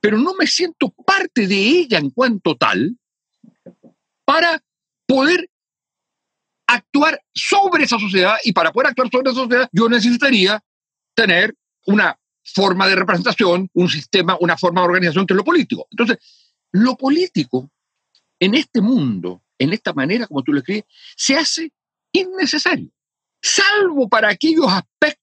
pero 0.00 0.18
no 0.18 0.34
me 0.34 0.46
siento 0.46 0.90
parte 0.90 1.46
de 1.46 1.56
ella 1.56 1.98
en 1.98 2.10
cuanto 2.10 2.56
tal 2.56 2.96
para 4.24 4.62
poder 5.06 5.48
actuar 6.66 7.20
sobre 7.34 7.84
esa 7.84 7.98
sociedad 7.98 8.36
y 8.44 8.52
para 8.52 8.72
poder 8.72 8.88
actuar 8.88 9.08
sobre 9.10 9.30
esa 9.30 9.40
sociedad 9.40 9.68
yo 9.72 9.88
necesitaría 9.88 10.62
tener 11.14 11.54
una 11.86 12.16
forma 12.44 12.86
de 12.88 12.96
representación, 12.96 13.68
un 13.72 13.88
sistema, 13.88 14.36
una 14.40 14.56
forma 14.56 14.80
de 14.80 14.86
organización 14.88 15.26
que 15.26 15.34
es 15.34 15.36
lo 15.36 15.44
político. 15.44 15.86
Entonces, 15.90 16.18
lo 16.72 16.96
político 16.96 17.70
en 18.40 18.54
este 18.54 18.80
mundo, 18.80 19.42
en 19.58 19.72
esta 19.72 19.92
manera 19.92 20.26
como 20.26 20.42
tú 20.42 20.52
lo 20.52 20.58
escribes, 20.58 20.84
se 21.16 21.36
hace 21.36 21.72
innecesario, 22.12 22.90
salvo 23.40 24.08
para 24.08 24.30
aquellos 24.30 24.66
aspectos 24.66 25.20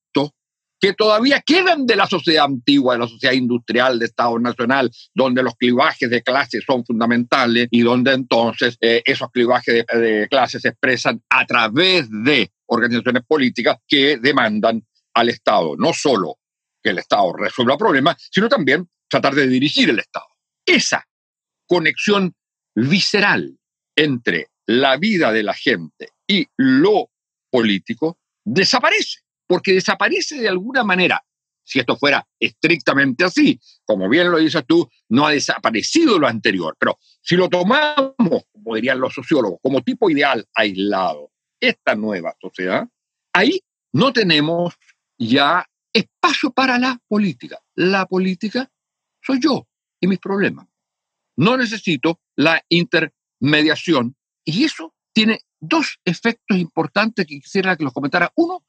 que 0.79 0.93
todavía 0.93 1.41
quedan 1.41 1.85
de 1.85 1.95
la 1.95 2.05
sociedad 2.05 2.45
antigua, 2.45 2.93
de 2.93 2.99
la 2.99 3.07
sociedad 3.07 3.33
industrial, 3.33 3.97
de 3.97 4.05
Estado 4.05 4.37
Nacional, 4.39 4.91
donde 5.13 5.41
los 5.41 5.55
clivajes 5.55 6.09
de 6.09 6.21
clases 6.21 6.63
son 6.65 6.85
fundamentales 6.85 7.67
y 7.71 7.81
donde 7.81 8.13
entonces 8.13 8.77
eh, 8.81 9.01
esos 9.05 9.31
clivajes 9.31 9.85
de, 9.91 10.27
clases 10.29 10.61
se 10.61 10.69
expresan 10.69 11.21
a 11.29 11.45
través 11.45 12.07
de 12.11 12.51
organizaciones 12.67 13.23
políticas 13.27 13.77
que 13.87 14.17
demandan 14.17 14.85
al 15.13 15.29
Estado 15.29 15.75
no 15.77 15.93
solo 15.93 16.37
que 16.83 16.91
el 16.91 16.99
Estado 16.99 17.33
resuelva 17.33 17.77
problemas, 17.77 18.15
sino 18.31 18.47
también 18.47 18.87
tratar 19.09 19.33
de 19.33 19.47
dirigir 19.47 19.89
el 19.89 19.99
Estado. 19.99 20.27
Esa 20.63 21.07
conexión 21.65 22.35
visceral 22.77 23.57
entre 23.95 24.51
la 24.67 24.97
vida 24.97 25.31
de 25.31 25.41
la 25.41 25.53
gente 25.55 26.09
y 26.27 26.45
lo 26.57 27.09
político 27.49 28.19
desaparece, 28.45 29.21
porque 29.47 29.73
desaparece 29.73 30.39
de 30.39 30.47
alguna 30.47 30.83
manera. 30.83 31.23
Si 31.63 31.79
esto 31.79 31.97
fuera 31.97 32.25
estrictamente 32.39 33.25
así, 33.25 33.59
como 33.83 34.07
bien 34.07 34.31
lo 34.31 34.37
dices 34.37 34.63
tú, 34.65 34.87
no 35.09 35.25
ha 35.25 35.31
desaparecido 35.31 36.17
lo 36.17 36.27
anterior, 36.27 36.75
pero 36.79 36.97
si 37.21 37.35
lo 37.35 37.49
tomamos, 37.49 38.43
como 38.53 38.75
dirían 38.75 38.99
los 38.99 39.13
sociólogos, 39.13 39.59
como 39.61 39.81
tipo 39.81 40.09
ideal 40.09 40.45
aislado, 40.53 41.31
esta 41.59 41.95
nueva 41.95 42.35
sociedad, 42.39 42.87
ahí 43.33 43.59
no 43.91 44.13
tenemos 44.13 44.75
ya 45.17 45.67
espacio 45.91 46.51
para 46.51 46.77
la 46.77 47.01
política. 47.07 47.59
La 47.73 48.05
política 48.05 48.71
soy 49.21 49.39
yo 49.41 49.67
y 49.99 50.07
mis 50.07 50.19
problemas. 50.19 50.67
No 51.35 51.57
necesito 51.57 52.21
la 52.37 52.63
intermediación 52.69 54.15
y 54.45 54.63
eso 54.63 54.93
tiene 55.11 55.41
dos 55.59 55.99
efectos 56.05 56.57
importantes 56.57 57.25
que 57.25 57.39
quisiera 57.39 57.75
que 57.75 57.83
los 57.83 57.91
comentara. 57.91 58.31
Uno, 58.35 58.63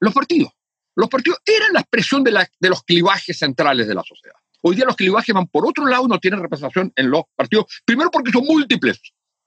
los 0.00 0.12
partidos. 0.12 0.52
Los 0.96 1.08
partidos 1.08 1.38
eran 1.46 1.72
la 1.72 1.80
expresión 1.80 2.22
de, 2.22 2.32
la, 2.32 2.48
de 2.60 2.68
los 2.68 2.82
clivajes 2.82 3.38
centrales 3.38 3.88
de 3.88 3.94
la 3.94 4.02
sociedad. 4.02 4.36
Hoy 4.60 4.76
día 4.76 4.84
los 4.84 4.96
clivajes 4.96 5.34
van 5.34 5.46
por 5.46 5.66
otro 5.66 5.86
lado, 5.86 6.06
no 6.08 6.18
tienen 6.18 6.40
representación 6.40 6.92
en 6.96 7.10
los 7.10 7.22
partidos, 7.34 7.66
primero 7.84 8.10
porque 8.10 8.32
son 8.32 8.44
múltiples, 8.44 9.00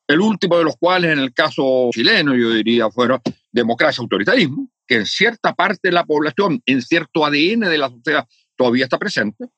el 0.07 0.21
último 0.21 0.57
de 0.57 0.63
los 0.63 0.77
cuales 0.77 1.11
en 1.11 1.19
el 1.19 1.33
caso 1.33 1.89
chileno 1.91 2.35
yo 2.35 2.51
diría 2.51 2.89
fueron 2.89 3.21
democracia, 3.51 4.01
autoritarismo, 4.01 4.69
que 4.85 4.95
en 4.95 5.05
cierta 5.05 5.53
parte 5.53 5.89
de 5.89 5.91
la 5.93 6.05
población, 6.05 6.61
en 6.65 6.81
cierto 6.81 7.25
ADN 7.25 7.61
de 7.61 7.77
la 7.77 7.89
sociedad, 7.89 8.27
todavía 8.55 8.85
está 8.85 8.97
presente. 8.97 9.49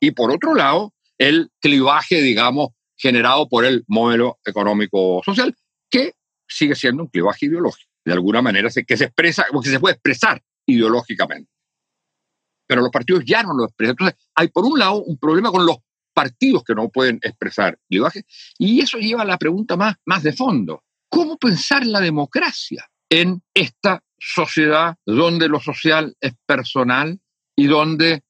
Y 0.00 0.12
por 0.12 0.32
otro 0.32 0.54
lado, 0.54 0.93
el 1.18 1.50
clivaje, 1.60 2.20
digamos, 2.20 2.70
generado 2.96 3.48
por 3.48 3.64
el 3.64 3.84
modelo 3.86 4.38
económico 4.44 5.22
social, 5.24 5.54
que 5.90 6.14
sigue 6.48 6.74
siendo 6.74 7.02
un 7.02 7.08
clivaje 7.08 7.46
ideológico. 7.46 7.90
De 8.04 8.12
alguna 8.12 8.42
manera, 8.42 8.68
que 8.68 8.96
se 8.96 9.04
expresa, 9.04 9.46
que 9.62 9.70
se 9.70 9.80
puede 9.80 9.94
expresar 9.94 10.42
ideológicamente. 10.66 11.50
Pero 12.66 12.82
los 12.82 12.90
partidos 12.90 13.24
ya 13.24 13.42
no 13.42 13.54
lo 13.54 13.64
expresan. 13.64 13.92
Entonces, 13.92 14.18
hay 14.34 14.48
por 14.48 14.64
un 14.64 14.78
lado 14.78 15.02
un 15.02 15.18
problema 15.18 15.50
con 15.50 15.64
los 15.64 15.78
partidos 16.14 16.62
que 16.64 16.74
no 16.74 16.88
pueden 16.88 17.18
expresar 17.22 17.78
clivaje, 17.88 18.24
y 18.58 18.80
eso 18.80 18.98
lleva 18.98 19.22
a 19.22 19.26
la 19.26 19.36
pregunta 19.36 19.76
más, 19.76 19.96
más 20.06 20.22
de 20.22 20.32
fondo. 20.32 20.84
¿Cómo 21.08 21.36
pensar 21.36 21.86
la 21.86 22.00
democracia 22.00 22.88
en 23.10 23.42
esta 23.52 24.02
sociedad 24.18 24.96
donde 25.04 25.48
lo 25.48 25.60
social 25.60 26.16
es 26.20 26.32
personal 26.46 27.20
y 27.56 27.66
donde 27.66 28.22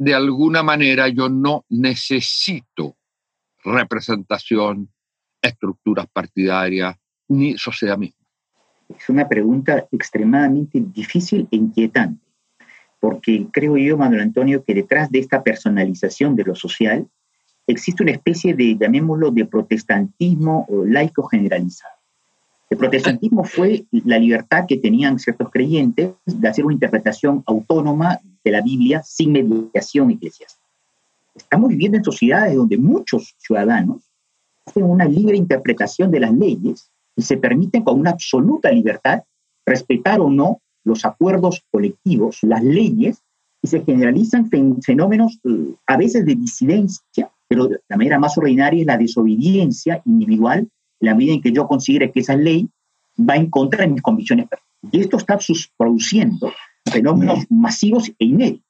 de 0.00 0.14
alguna 0.14 0.62
manera 0.62 1.08
yo 1.08 1.28
no 1.28 1.66
necesito 1.68 2.96
representación, 3.62 4.88
estructuras 5.42 6.06
partidarias, 6.10 6.96
ni 7.28 7.58
sociedad 7.58 7.98
misma? 7.98 8.24
Es 8.88 9.10
una 9.10 9.28
pregunta 9.28 9.86
extremadamente 9.92 10.80
difícil 10.80 11.46
e 11.50 11.56
inquietante, 11.56 12.24
porque 12.98 13.46
creo 13.52 13.76
yo, 13.76 13.98
Manuel 13.98 14.22
Antonio, 14.22 14.64
que 14.64 14.72
detrás 14.72 15.10
de 15.10 15.18
esta 15.18 15.42
personalización 15.42 16.34
de 16.34 16.44
lo 16.44 16.54
social 16.54 17.06
existe 17.66 18.02
una 18.02 18.12
especie 18.12 18.54
de, 18.54 18.78
llamémoslo, 18.78 19.30
de 19.30 19.44
protestantismo 19.44 20.66
laico 20.86 21.24
generalizado. 21.24 21.99
El 22.70 22.78
protestantismo 22.78 23.42
fue 23.42 23.84
la 23.90 24.16
libertad 24.16 24.64
que 24.68 24.76
tenían 24.76 25.18
ciertos 25.18 25.50
creyentes 25.50 26.12
de 26.24 26.48
hacer 26.48 26.64
una 26.64 26.74
interpretación 26.74 27.42
autónoma 27.46 28.20
de 28.44 28.50
la 28.52 28.62
Biblia 28.62 29.02
sin 29.04 29.32
mediación 29.32 30.12
eclesiástica. 30.12 30.62
Estamos 31.34 31.70
viviendo 31.70 31.98
en 31.98 32.04
sociedades 32.04 32.54
donde 32.54 32.78
muchos 32.78 33.34
ciudadanos 33.38 34.02
hacen 34.64 34.84
una 34.84 35.04
libre 35.04 35.36
interpretación 35.36 36.12
de 36.12 36.20
las 36.20 36.32
leyes 36.32 36.90
y 37.16 37.22
se 37.22 37.36
permiten 37.38 37.82
con 37.82 37.98
una 37.98 38.10
absoluta 38.10 38.70
libertad 38.70 39.24
respetar 39.66 40.20
o 40.20 40.30
no 40.30 40.60
los 40.84 41.04
acuerdos 41.04 41.64
colectivos, 41.72 42.38
las 42.42 42.62
leyes, 42.62 43.20
y 43.62 43.68
se 43.68 43.82
generalizan 43.82 44.48
fenómenos 44.82 45.38
eh, 45.44 45.74
a 45.86 45.96
veces 45.96 46.24
de 46.24 46.34
disidencia, 46.34 47.30
pero 47.48 47.68
la 47.88 47.96
manera 47.96 48.18
más 48.18 48.38
ordinaria 48.38 48.80
es 48.80 48.86
la 48.86 48.96
desobediencia 48.96 50.00
individual 50.06 50.68
la 51.00 51.14
medida 51.14 51.34
en 51.34 51.42
que 51.42 51.52
yo 51.52 51.66
considere 51.66 52.12
que 52.12 52.20
esa 52.20 52.36
ley 52.36 52.68
va 53.18 53.36
en 53.36 53.50
contra 53.50 53.84
de 53.84 53.92
mis 53.92 54.02
convicciones 54.02 54.46
Y 54.92 55.00
esto 55.00 55.16
está 55.16 55.38
produciendo 55.76 56.52
fenómenos 56.90 57.46
masivos 57.50 58.08
e 58.18 58.24
inéditos. 58.24 58.66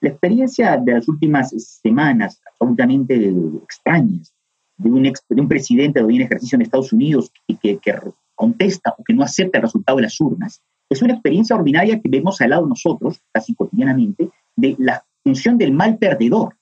La 0.00 0.10
experiencia 0.10 0.76
de 0.76 0.92
las 0.92 1.08
últimas 1.08 1.50
semanas, 1.82 2.40
absolutamente 2.50 3.32
extrañas, 3.62 4.32
de 4.76 4.90
un, 4.90 5.02
de 5.02 5.40
un 5.40 5.48
presidente 5.48 6.00
de 6.00 6.04
un 6.04 6.20
ejercicio 6.20 6.56
en 6.56 6.62
Estados 6.62 6.92
Unidos 6.92 7.30
que, 7.46 7.78
que, 7.78 7.98
contesta 8.34 8.94
o 8.98 9.04
que 9.04 9.14
no 9.14 9.22
acepta 9.22 9.58
el 9.58 9.62
resultado 9.62 9.96
de 9.96 10.02
las 10.02 10.20
urnas, 10.20 10.60
es 10.90 11.00
una 11.00 11.14
experiencia 11.14 11.56
ordinaria 11.56 12.00
que 12.00 12.08
vemos 12.08 12.40
al 12.40 12.50
lado 12.50 12.66
nosotros, 12.66 13.20
casi 13.32 13.54
cotidianamente, 13.54 14.28
de 14.56 14.74
la 14.78 15.04
función 15.22 15.56
del 15.56 15.72
mal 15.72 15.96
perdedor, 15.98 16.56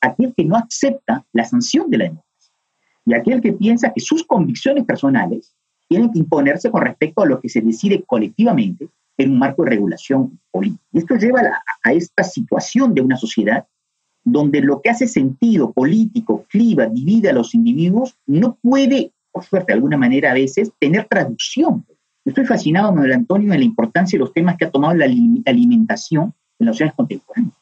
aquel 0.00 0.34
que 0.36 0.44
no 0.44 0.56
acepta 0.56 1.24
la 1.32 1.44
sanción 1.44 1.88
de 1.88 1.98
la 1.98 2.04
democracia 2.04 2.31
y 3.04 3.14
aquel 3.14 3.40
que 3.40 3.52
piensa 3.52 3.92
que 3.92 4.00
sus 4.00 4.24
convicciones 4.24 4.84
personales 4.84 5.54
tienen 5.88 6.12
que 6.12 6.20
imponerse 6.20 6.70
con 6.70 6.82
respecto 6.82 7.22
a 7.22 7.26
lo 7.26 7.40
que 7.40 7.48
se 7.48 7.60
decide 7.60 8.02
colectivamente 8.04 8.88
en 9.18 9.32
un 9.32 9.38
marco 9.38 9.64
de 9.64 9.70
regulación 9.70 10.38
política. 10.50 10.82
Y 10.92 10.98
esto 10.98 11.16
lleva 11.16 11.42
a, 11.84 11.92
esta 11.92 12.22
situación 12.22 12.94
de 12.94 13.02
una 13.02 13.16
sociedad 13.16 13.66
donde 14.24 14.60
lo 14.60 14.80
que 14.80 14.90
hace 14.90 15.08
sentido 15.08 15.72
político, 15.72 16.46
cliva, 16.48 16.86
divide 16.86 17.30
a 17.30 17.32
los 17.32 17.54
individuos, 17.54 18.16
no 18.26 18.56
puede, 18.62 19.12
por 19.32 19.44
suerte 19.44 19.72
de 19.72 19.74
alguna 19.74 19.98
manera 19.98 20.30
a 20.30 20.34
veces, 20.34 20.72
tener 20.78 21.06
traducción. 21.06 21.84
Estoy 22.24 22.46
fascinado, 22.46 22.92
Manuel 22.92 23.14
Antonio, 23.14 23.52
en 23.52 23.58
la 23.58 23.64
importancia 23.64 24.16
de 24.16 24.24
los 24.24 24.32
temas 24.32 24.56
que 24.56 24.66
ha 24.66 24.70
tomado 24.70 24.94
la 24.94 25.06
alimentación 25.06 26.32
en 26.60 26.66
las 26.66 26.76
sociedades 26.76 26.94
contemporáneas. 26.94 27.56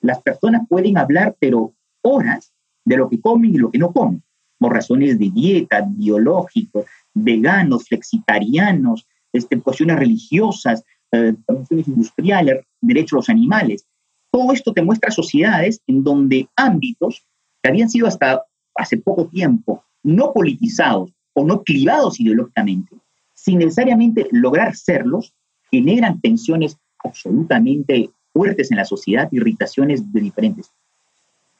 Las 0.00 0.22
personas 0.22 0.62
pueden 0.68 0.96
hablar, 0.96 1.36
pero 1.38 1.72
horas, 2.02 2.52
de 2.86 2.96
lo 2.96 3.08
que 3.08 3.20
comen 3.20 3.54
y 3.54 3.58
lo 3.58 3.70
que 3.70 3.78
no 3.78 3.92
comen 3.92 4.22
por 4.64 4.72
razones 4.72 5.18
de 5.18 5.28
dieta, 5.28 5.84
biológicos, 5.86 6.86
veganos, 7.12 7.84
flexitarianos, 7.86 9.06
este, 9.30 9.60
cuestiones 9.60 9.98
religiosas, 9.98 10.82
eh, 11.12 11.34
cuestiones 11.44 11.86
industriales, 11.86 12.64
derechos 12.80 13.10
de 13.10 13.16
los 13.16 13.28
animales. 13.28 13.86
Todo 14.30 14.54
esto 14.54 14.72
te 14.72 14.80
muestra 14.80 15.10
sociedades 15.10 15.82
en 15.86 16.02
donde 16.02 16.48
ámbitos 16.56 17.26
que 17.62 17.68
habían 17.68 17.90
sido 17.90 18.06
hasta 18.06 18.42
hace 18.74 18.96
poco 18.96 19.26
tiempo 19.26 19.84
no 20.02 20.32
politizados 20.32 21.12
o 21.34 21.44
no 21.44 21.62
clivados 21.62 22.18
ideológicamente, 22.18 22.96
sin 23.34 23.58
necesariamente 23.58 24.28
lograr 24.30 24.74
serlos, 24.74 25.34
generan 25.70 26.22
tensiones 26.22 26.78
absolutamente 27.00 28.08
fuertes 28.32 28.70
en 28.70 28.78
la 28.78 28.86
sociedad, 28.86 29.28
irritaciones 29.30 30.10
de 30.10 30.20
diferentes 30.22 30.72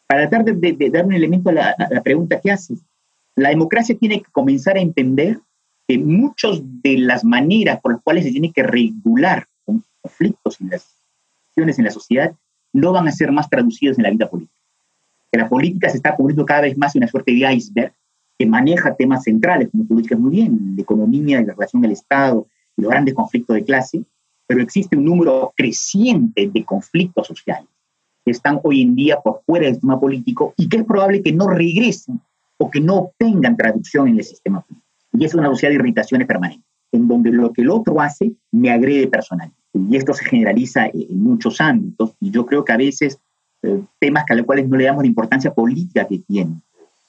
para 0.07 0.29
tratar 0.29 0.55
de, 0.55 0.91
dar 0.91 1.07
un 1.07 1.13
elemento 1.13 1.51
a 1.51 1.53
la, 1.53 2.03
pregunta 2.03 2.41
que 2.41 2.51
haces, 2.51 2.85
la 3.37 3.51
democracia 3.51 3.97
tiene 3.99 4.23
que 4.23 4.31
comenzar 4.31 4.77
a 4.77 4.81
entender 4.81 5.41
que 5.87 5.99
muchas 5.99 6.61
de 6.83 6.99
las 6.99 7.25
maneras 7.25 7.81
por 7.81 7.93
las 7.93 8.03
cuales 8.03 8.25
se 8.25 8.31
tiene 8.31 8.53
que 8.53 8.63
regular 8.63 9.47
conflictos 10.03 10.61
en 10.61 10.71
las 10.71 10.95
en 11.57 11.85
la 11.85 11.91
sociedad 11.91 12.35
no 12.73 12.93
van 12.93 13.07
a 13.07 13.13
ser 13.13 13.31
más 13.31 13.49
traducidos 13.49 13.97
en 13.97 14.03
la 14.03 14.11
vida 14.11 14.29
política. 14.29 14.61
Que 15.31 15.39
la 15.39 15.49
política 15.49 15.89
se 15.89 15.97
está 15.97 16.17
convirtiendo 16.17 16.47
cada 16.47 16.63
vez 16.63 16.77
más 16.77 16.95
en 16.95 17.03
una 17.03 17.11
suerte 17.11 17.33
de 17.33 17.53
iceberg 17.53 17.93
que 18.37 18.47
maneja 18.47 18.97
temas 18.97 19.23
centrales, 19.23 19.69
como 19.71 19.85
tú 19.85 19.97
dices 19.97 20.19
muy 20.19 20.33
bien, 20.33 20.75
la 20.75 20.83
economía 20.83 21.41
y 21.41 21.45
la 21.45 21.55
relación 21.55 21.81
del 21.83 21.93
Estado 21.93 22.49
y 22.77 22.83
los 22.83 22.91
grandes 22.91 23.15
conflictos 23.15 23.55
de 23.55 23.65
clase, 23.65 24.05
pero 24.49 24.61
existe 24.61 24.97
un 24.97 25.05
número 25.05 25.53
creciente 25.57 26.51
de 26.53 26.65
conflictos 26.65 27.29
sociales 27.29 27.69
que 28.25 28.33
están 28.33 28.59
hoy 28.65 28.83
en 28.83 28.97
día 28.97 29.21
por 29.21 29.43
fuera 29.45 29.67
del 29.67 29.75
sistema 29.75 30.01
político 30.01 30.55
y 30.57 30.69
que 30.69 30.79
es 30.79 30.85
probable 30.85 31.23
que 31.23 31.33
no 31.33 31.47
regresen 31.47 32.21
o 32.59 32.71
que 32.71 32.81
no 32.81 32.97
obtengan 32.97 33.57
traducción 33.57 34.09
en 34.09 34.19
el 34.19 34.25
sistema 34.25 34.61
político. 34.61 34.89
Y 35.13 35.25
es 35.25 35.35
una 35.35 35.49
sociedad 35.49 35.71
de 35.71 35.77
irritaciones 35.77 36.27
permanentes, 36.27 36.67
en 36.93 37.09
donde 37.09 37.31
lo 37.31 37.53
que 37.53 37.63
el 37.63 37.71
otro 37.71 38.01
hace 38.01 38.33
me 38.53 38.71
agrede 38.71 39.07
personalmente. 39.07 39.59
y 39.73 39.97
esto 39.97 40.15
se 40.15 40.25
generaliza 40.25 40.87
en 40.87 41.21
muchos 41.23 41.61
ámbitos, 41.61 42.13
y 42.21 42.31
yo 42.31 42.47
creo 42.47 42.65
que 42.65 42.73
a 42.73 42.77
veces 42.77 43.19
eh, 43.63 43.83
temas 43.99 44.25
a 44.29 44.35
los 44.35 44.47
cuales 44.47 44.69
no 44.69 44.77
le 44.77 44.85
damos 44.85 45.03
la 45.03 45.09
importancia 45.09 45.53
política 45.53 46.07
que 46.07 46.19
tienen. 46.19 46.63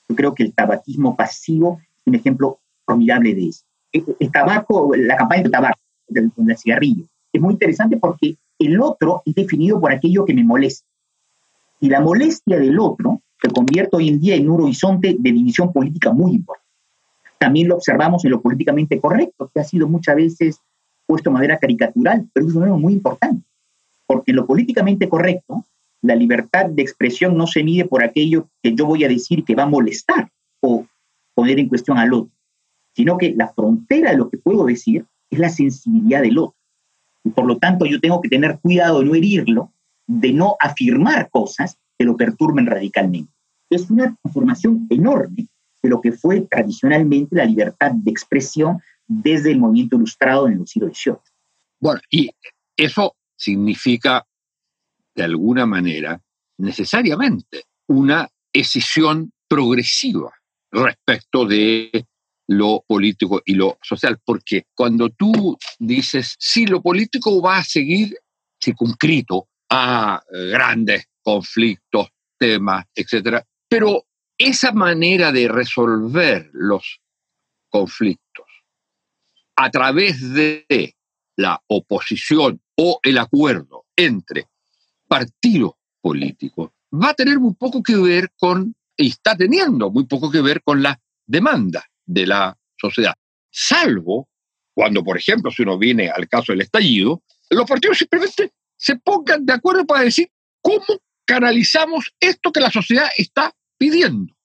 Yo 0.08 0.16
creo 0.16 0.34
que 0.34 0.44
el 0.44 0.54
tabaquismo 0.54 1.16
pasivo 1.16 1.80
es 1.98 2.08
un 2.08 2.16
ejemplo 2.16 2.60
formidable 2.86 3.36
de 3.36 3.50
eso. 3.50 3.66
El, 3.92 4.32
tabaco, 4.32 4.96
la 4.96 5.16
campaña 5.16 5.44
del 5.44 5.52
tabaco, 5.52 5.80
del, 6.08 6.32
del 6.36 6.58
cigarrillo, 6.58 7.06
es 7.32 7.42
muy 7.42 7.54
interesante 7.54 7.98
porque 7.98 8.38
el 8.58 8.80
otro 8.80 9.22
es 9.26 9.36
definido 9.36 9.80
por 9.80 9.92
aquello 9.92 10.26
que 10.26 10.34
me 10.34 10.44
molesta. 10.44 10.88
Y 11.82 11.90
la 11.90 12.00
molestia 12.00 12.58
del 12.58 12.80
otro 12.80 13.22
se 13.42 13.50
convierte 13.50 13.96
hoy 13.96 14.10
en 14.10 14.20
día 14.20 14.36
en 14.36 14.50
un 14.50 14.62
horizonte 14.62 15.16
de 15.18 15.32
división 15.32 15.72
política 15.72 16.12
muy 16.12 16.34
importante. 16.34 16.66
También 17.38 17.68
lo 17.68 17.76
observamos 17.76 18.24
en 18.26 18.32
lo 18.32 18.42
políticamente 18.42 19.00
correcto, 19.00 19.52
que 19.54 19.60
ha 19.60 19.64
sido 19.64 19.88
muchas 19.88 20.16
veces 20.16 20.60
puesto 21.06 21.30
de 21.30 21.36
manera 21.36 21.58
caricatural, 21.60 22.28
pero 22.34 22.48
es 22.48 22.56
un 22.56 22.64
tema 22.64 22.78
muy 22.78 22.94
importante, 22.94 23.46
porque 24.08 24.32
en 24.32 24.38
lo 24.38 24.48
políticamente 24.48 25.08
correcto, 25.08 25.64
la 26.02 26.16
libertad 26.16 26.68
de 26.68 26.82
expresión 26.82 27.38
no 27.38 27.48
se 27.48 27.64
mide 27.64 27.86
por 27.86 28.04
aquello 28.04 28.48
que 28.62 28.74
yo 28.74 28.86
voy 28.86 29.04
a 29.04 29.08
decir 29.08 29.44
que 29.44 29.56
va 29.56 29.64
a 29.64 29.68
molestar 29.68 30.30
o 30.62 30.86
poner 31.34 31.60
en 31.60 31.68
cuestión 31.68 31.98
al 31.98 32.14
otro, 32.14 32.32
sino 32.96 33.18
que 33.18 33.34
la 33.36 33.50
frontera 33.50 34.12
de 34.12 34.18
lo 34.18 34.30
que 34.30 34.38
puedo 34.38 34.66
decir 34.66 35.06
es 35.30 35.40
la 35.40 35.50
sensibilidad 35.50 36.22
del 36.22 36.38
otro. 36.38 36.56
Y 37.24 37.30
por 37.32 37.46
lo 37.46 37.58
tanto 37.58 37.86
yo 37.86 38.00
tengo 38.00 38.22
que 38.22 38.30
tener 38.30 38.60
cuidado 38.60 39.00
de 39.00 39.06
no 39.06 39.16
herirlo, 39.16 39.72
de 40.08 40.32
no 40.32 40.56
afirmar 40.60 41.30
cosas 41.30 41.78
que 41.98 42.06
lo 42.06 42.16
perturben 42.18 42.66
radicalmente. 42.66 43.32
Es 43.70 43.90
una 43.90 44.16
transformación 44.22 44.88
enorme 44.90 45.48
de 45.82 45.90
lo 45.90 46.02
que 46.02 46.12
fue 46.12 46.42
tradicionalmente 46.42 47.36
la 47.36 47.46
libertad 47.46 47.92
de 47.92 48.12
expresión 48.12 48.80
desde 49.08 49.52
el 49.52 49.60
movimiento 49.60 49.96
ilustrado 49.96 50.48
en 50.48 50.62
el 50.62 50.68
siglo 50.68 50.90
XVIII. 50.90 51.18
Bueno, 51.80 52.02
y 52.10 52.30
eso 52.76 53.16
significa, 53.36 54.26
de 55.16 55.24
alguna 55.24 55.66
manera, 55.66 56.22
necesariamente 56.58 57.64
una 57.88 58.28
escisión 58.52 59.32
progresiva 59.48 60.34
respecto 60.72 61.46
de 61.46 62.06
lo 62.48 62.84
político 62.88 63.42
y 63.46 63.56
lo 63.56 63.78
social, 63.82 64.20
porque 64.24 64.66
cuando 64.76 65.10
tú 65.10 65.58
dices, 65.80 66.36
si 66.40 66.66
lo 66.66 66.82
político 66.82 67.42
va 67.42 67.58
a 67.58 67.64
seguir 67.64 68.16
circunscrito 68.64 69.48
a 69.70 70.22
grandes 70.52 71.08
conflictos, 71.26 72.10
temas, 72.38 72.86
etcétera, 72.94 73.44
pero 73.68 74.06
esa 74.38 74.72
manera 74.72 75.32
de 75.32 75.48
resolver 75.48 76.52
los 76.54 77.02
conflictos 77.68 78.46
a 79.56 79.72
través 79.72 80.34
de 80.34 80.96
la 81.36 81.60
oposición 81.68 82.62
o 82.78 83.00
el 83.02 83.18
acuerdo 83.18 83.86
entre 83.96 84.48
partidos 85.08 85.74
políticos 86.00 86.72
va 86.94 87.10
a 87.10 87.14
tener 87.16 87.40
muy 87.40 87.56
poco 87.56 87.82
que 87.82 87.96
ver 87.96 88.30
con, 88.38 88.76
y 88.96 89.08
está 89.08 89.36
teniendo 89.36 89.90
muy 89.90 90.06
poco 90.06 90.30
que 90.30 90.42
ver 90.42 90.62
con 90.62 90.84
la 90.84 91.00
demanda 91.26 91.84
de 92.06 92.28
la 92.28 92.56
sociedad. 92.78 93.16
Salvo 93.50 94.30
cuando, 94.76 95.04
por 95.04 95.18
ejemplo, 95.18 95.50
si 95.50 95.64
uno 95.64 95.78
viene 95.80 96.10
al 96.10 96.28
caso 96.28 96.52
del 96.52 96.62
estallido, 96.62 97.24
los 97.50 97.68
partidos 97.68 97.98
simplemente 97.98 98.52
se 98.78 98.98
pongan 98.98 99.44
de 99.46 99.54
acuerdo 99.54 99.86
para 99.86 100.04
decir 100.04 100.30
cómo 100.62 101.00
canalizamos 101.26 102.14
esto 102.20 102.52
que 102.52 102.60
la 102.60 102.72
sociedad 102.72 103.10
está 103.18 103.54
pidiendo. 103.78 104.36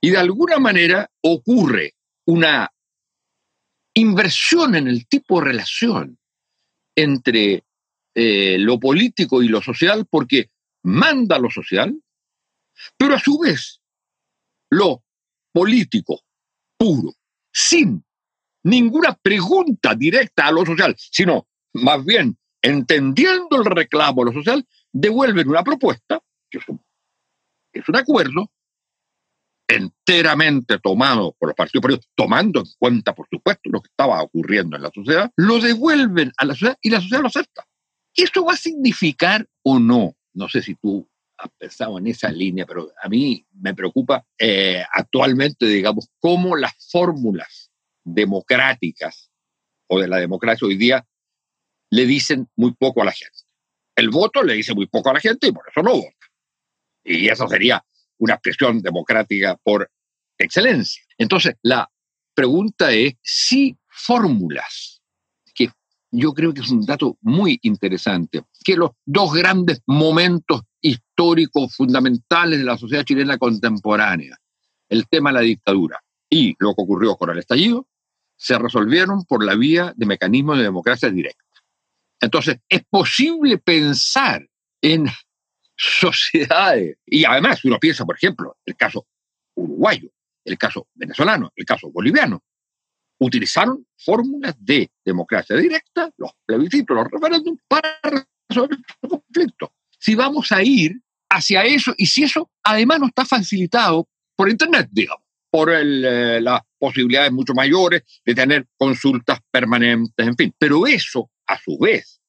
Y 0.00 0.10
de 0.10 0.18
alguna 0.18 0.58
manera 0.58 1.10
ocurre 1.22 1.94
una 2.26 2.72
inversión 3.94 4.76
en 4.76 4.86
el 4.86 5.08
tipo 5.08 5.40
de 5.40 5.46
relación 5.46 6.18
entre 6.96 7.64
eh, 8.14 8.56
lo 8.58 8.78
político 8.78 9.42
y 9.42 9.48
lo 9.48 9.60
social 9.60 10.06
porque 10.08 10.50
manda 10.84 11.38
lo 11.38 11.50
social, 11.50 12.00
pero 12.96 13.14
a 13.14 13.18
su 13.18 13.38
vez 13.38 13.80
lo 14.70 15.02
político 15.52 16.20
puro, 16.76 17.14
sin 17.52 18.04
ninguna 18.64 19.14
pregunta 19.14 19.94
directa 19.94 20.46
a 20.46 20.52
lo 20.52 20.64
social, 20.64 20.94
sino 20.98 21.48
más 21.74 22.04
bien 22.04 22.38
entendiendo 22.62 23.56
el 23.56 23.64
reclamo 23.64 24.22
a 24.22 24.26
lo 24.26 24.32
social, 24.32 24.66
devuelven 24.92 25.48
una 25.48 25.62
propuesta, 25.62 26.20
que 26.50 26.58
es 26.58 26.68
un, 26.68 27.96
acuerdo, 27.96 28.50
enteramente 29.68 30.78
tomado 30.78 31.34
por 31.38 31.50
los 31.50 31.56
partidos 31.56 31.82
políticos, 31.82 32.10
tomando 32.14 32.60
en 32.60 32.66
cuenta, 32.78 33.14
por 33.14 33.28
supuesto, 33.28 33.70
lo 33.70 33.80
que 33.80 33.88
estaba 33.88 34.22
ocurriendo 34.22 34.76
en 34.76 34.82
la 34.82 34.90
sociedad, 34.90 35.30
lo 35.36 35.60
devuelven 35.60 36.32
a 36.36 36.44
la 36.46 36.54
sociedad 36.54 36.78
y 36.80 36.90
la 36.90 37.00
sociedad 37.00 37.22
lo 37.22 37.28
acepta. 37.28 37.66
¿Y 38.14 38.22
esto 38.24 38.44
va 38.44 38.54
a 38.54 38.56
significar 38.56 39.46
o 39.62 39.78
no? 39.78 40.16
No 40.32 40.48
sé 40.48 40.62
si 40.62 40.74
tú 40.74 41.08
has 41.36 41.50
pensado 41.56 41.98
en 41.98 42.06
esa 42.08 42.30
línea, 42.30 42.66
pero 42.66 42.90
a 43.00 43.08
mí 43.08 43.46
me 43.52 43.74
preocupa 43.74 44.26
eh, 44.38 44.82
actualmente, 44.92 45.66
digamos, 45.66 46.08
cómo 46.18 46.56
las 46.56 46.72
fórmulas 46.90 47.70
democráticas 48.04 49.30
o 49.88 50.00
de 50.00 50.08
la 50.08 50.16
democracia 50.16 50.66
hoy 50.66 50.76
día 50.76 51.06
le 51.90 52.06
dicen 52.06 52.48
muy 52.56 52.74
poco 52.74 53.02
a 53.02 53.04
la 53.04 53.12
gente. 53.12 53.38
El 53.98 54.10
voto 54.10 54.44
le 54.44 54.54
dice 54.54 54.76
muy 54.76 54.86
poco 54.86 55.10
a 55.10 55.14
la 55.14 55.18
gente 55.18 55.48
y 55.48 55.52
por 55.52 55.64
eso 55.68 55.82
no 55.82 55.96
vota. 55.96 56.26
Y 57.02 57.28
eso 57.28 57.48
sería 57.48 57.84
una 58.18 58.34
expresión 58.34 58.80
democrática 58.80 59.56
por 59.60 59.90
excelencia. 60.38 61.02
Entonces, 61.18 61.56
la 61.62 61.90
pregunta 62.32 62.92
es 62.92 63.14
si 63.20 63.76
fórmulas, 63.88 65.02
que 65.52 65.72
yo 66.12 66.32
creo 66.32 66.54
que 66.54 66.60
es 66.60 66.70
un 66.70 66.86
dato 66.86 67.18
muy 67.22 67.58
interesante, 67.62 68.44
que 68.62 68.76
los 68.76 68.92
dos 69.04 69.32
grandes 69.34 69.82
momentos 69.84 70.60
históricos 70.80 71.74
fundamentales 71.74 72.60
de 72.60 72.64
la 72.66 72.78
sociedad 72.78 73.02
chilena 73.02 73.36
contemporánea, 73.36 74.36
el 74.88 75.08
tema 75.08 75.30
de 75.30 75.34
la 75.34 75.40
dictadura 75.40 76.00
y 76.30 76.54
lo 76.60 76.72
que 76.76 76.82
ocurrió 76.82 77.16
con 77.16 77.30
el 77.30 77.38
estallido, 77.38 77.88
se 78.36 78.56
resolvieron 78.56 79.24
por 79.24 79.44
la 79.44 79.56
vía 79.56 79.92
de 79.96 80.06
mecanismos 80.06 80.58
de 80.58 80.62
democracia 80.62 81.10
directa. 81.10 81.47
Entonces, 82.20 82.58
es 82.68 82.82
posible 82.90 83.58
pensar 83.58 84.46
en 84.82 85.06
sociedades. 85.76 86.96
Y 87.06 87.24
además, 87.24 87.64
uno 87.64 87.78
piensa, 87.78 88.04
por 88.04 88.16
ejemplo, 88.16 88.56
el 88.64 88.76
caso 88.76 89.06
uruguayo, 89.54 90.10
el 90.44 90.58
caso 90.58 90.88
venezolano, 90.94 91.52
el 91.54 91.64
caso 91.64 91.90
boliviano, 91.90 92.42
utilizaron 93.18 93.86
fórmulas 93.96 94.54
de 94.58 94.90
democracia 95.04 95.56
directa, 95.56 96.10
los 96.16 96.32
plebiscitos, 96.46 96.96
los 96.96 97.08
referéndums, 97.10 97.60
para 97.66 97.98
resolver 98.48 98.78
el 99.02 99.08
conflicto. 99.08 99.72
Si 99.98 100.14
vamos 100.14 100.52
a 100.52 100.62
ir 100.62 101.00
hacia 101.28 101.64
eso, 101.64 101.92
y 101.96 102.06
si 102.06 102.24
eso 102.24 102.50
además 102.62 103.00
no 103.00 103.06
está 103.06 103.24
facilitado 103.24 104.08
por 104.36 104.48
Internet, 104.48 104.88
digamos, 104.92 105.22
por 105.50 105.70
eh, 105.72 106.40
las 106.40 106.60
posibilidades 106.78 107.32
mucho 107.32 107.54
mayores 107.54 108.02
de 108.24 108.34
tener 108.34 108.66
consultas 108.76 109.40
permanentes, 109.50 110.26
en 110.26 110.36
fin. 110.36 110.54
Pero 110.58 110.86
eso, 110.86 111.30
a 111.48 111.58
su 111.58 111.78
vez, 111.78 112.20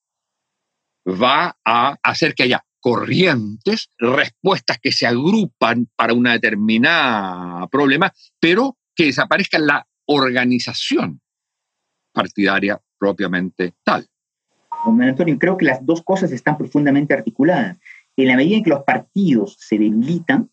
va 1.08 1.58
a 1.65 1.97
hacer 2.01 2.34
que 2.34 2.43
haya 2.43 2.63
corrientes, 2.79 3.89
respuestas 3.97 4.79
que 4.79 4.91
se 4.91 5.05
agrupan 5.05 5.89
para 5.95 6.13
una 6.13 6.34
determinada 6.34 7.67
problema, 7.67 8.13
pero 8.39 8.77
que 8.95 9.05
desaparezca 9.05 9.60
la 9.60 9.86
organización 10.05 11.21
partidaria 12.13 12.82
propiamente 12.97 13.73
tal. 13.84 14.08
Antonio, 14.86 15.38
creo 15.38 15.58
que 15.58 15.65
las 15.65 15.86
dos 15.86 16.01
cosas 16.03 16.32
están 16.32 16.58
profundamente 16.58 17.13
articuladas. 17.13 17.77
En 18.15 18.27
la 18.27 18.36
medida 18.36 18.58
en 18.58 18.63
que 18.63 18.69
los 18.69 18.84
partidos 18.84 19.58
se 19.60 19.77
debilitan, 19.77 20.49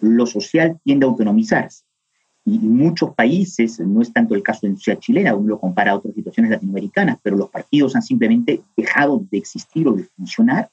lo 0.00 0.26
social 0.26 0.78
tiende 0.84 1.06
a 1.06 1.08
autonomizarse. 1.08 1.84
Y 2.44 2.58
muchos 2.58 3.14
países, 3.14 3.78
no 3.78 4.02
es 4.02 4.12
tanto 4.12 4.34
el 4.34 4.42
caso 4.42 4.60
de 4.62 4.70
la 4.70 4.76
sociedad 4.76 4.98
chilena, 4.98 5.34
uno 5.34 5.50
lo 5.50 5.60
compara 5.60 5.92
a 5.92 5.96
otras 5.96 6.14
situaciones 6.14 6.50
latinoamericanas, 6.50 7.18
pero 7.22 7.36
los 7.36 7.50
partidos 7.50 7.94
han 7.94 8.02
simplemente 8.02 8.62
dejado 8.76 9.24
de 9.30 9.38
existir 9.38 9.86
o 9.86 9.92
de 9.92 10.04
funcionar 10.16 10.70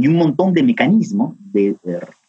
y 0.00 0.08
un 0.08 0.16
montón 0.16 0.54
de 0.54 0.62
mecanismos 0.62 1.34
de, 1.38 1.76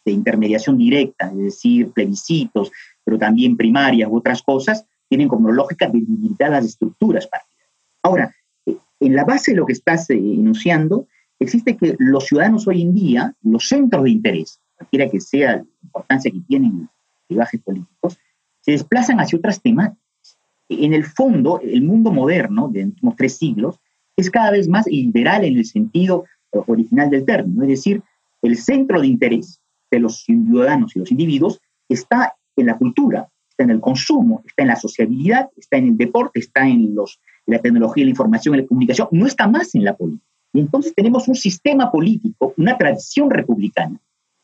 intermediación 0.04 0.76
directa, 0.76 1.30
es 1.30 1.38
decir, 1.38 1.90
plebiscitos, 1.90 2.70
pero 3.02 3.16
también 3.18 3.56
primarias 3.56 4.10
u 4.10 4.16
otras 4.16 4.42
cosas, 4.42 4.84
tienen 5.08 5.26
como 5.26 5.50
lógica 5.50 5.86
debilitar 5.86 6.50
las 6.50 6.66
estructuras 6.66 7.26
partidarias. 7.26 7.70
Ahora, 8.02 8.34
eh, 8.66 8.76
en 9.00 9.14
la 9.14 9.24
base 9.24 9.52
de 9.52 9.56
lo 9.56 9.64
que 9.64 9.72
estás 9.72 10.10
eh, 10.10 10.14
enunciando, 10.14 11.06
existe 11.38 11.76
que 11.76 11.96
los 11.98 12.26
ciudadanos 12.26 12.66
hoy 12.68 12.82
en 12.82 12.94
día, 12.94 13.34
los 13.42 13.68
centros 13.68 14.04
de 14.04 14.10
interés, 14.10 14.60
cualquiera 14.76 15.08
que 15.08 15.20
sea 15.20 15.56
la 15.56 15.64
importancia 15.82 16.30
que 16.30 16.40
tienen 16.40 16.80
los 17.28 17.36
viajes 17.38 17.60
políticos, 17.62 18.18
se 18.62 18.72
desplazan 18.72 19.20
hacia 19.20 19.38
otras 19.38 19.60
temáticas. 19.60 20.38
En 20.68 20.94
el 20.94 21.04
fondo, 21.04 21.60
el 21.62 21.82
mundo 21.82 22.10
moderno 22.10 22.68
de 22.68 22.80
los 22.80 22.88
últimos 22.90 23.16
tres 23.16 23.36
siglos 23.36 23.78
es 24.16 24.30
cada 24.30 24.50
vez 24.50 24.68
más 24.68 24.86
liberal 24.86 25.44
en 25.44 25.58
el 25.58 25.66
sentido 25.66 26.24
original 26.50 27.10
del 27.10 27.24
término, 27.24 27.62
es 27.62 27.68
decir, 27.68 28.02
el 28.42 28.56
centro 28.56 29.00
de 29.00 29.06
interés 29.06 29.60
de 29.90 30.00
los 30.00 30.22
ciudadanos 30.22 30.94
y 30.96 30.98
los 30.98 31.10
individuos 31.10 31.60
está 31.88 32.34
en 32.56 32.66
la 32.66 32.76
cultura, 32.76 33.28
está 33.48 33.64
en 33.64 33.70
el 33.70 33.80
consumo, 33.80 34.42
está 34.46 34.62
en 34.62 34.68
la 34.68 34.76
sociabilidad, 34.76 35.50
está 35.56 35.76
en 35.76 35.88
el 35.88 35.96
deporte, 35.96 36.40
está 36.40 36.66
en 36.66 36.94
los 36.94 37.20
la 37.46 37.58
tecnología, 37.58 38.04
la 38.04 38.10
información 38.10 38.56
la 38.56 38.66
comunicación, 38.66 39.08
no 39.10 39.26
está 39.26 39.48
más 39.48 39.74
en 39.74 39.84
la 39.84 39.96
política. 39.96 40.26
Y 40.52 40.60
entonces 40.60 40.94
tenemos 40.94 41.28
un 41.28 41.34
sistema 41.34 41.90
político, 41.90 42.54
una 42.56 42.76
tradición 42.76 43.30
republicana, 43.30 43.98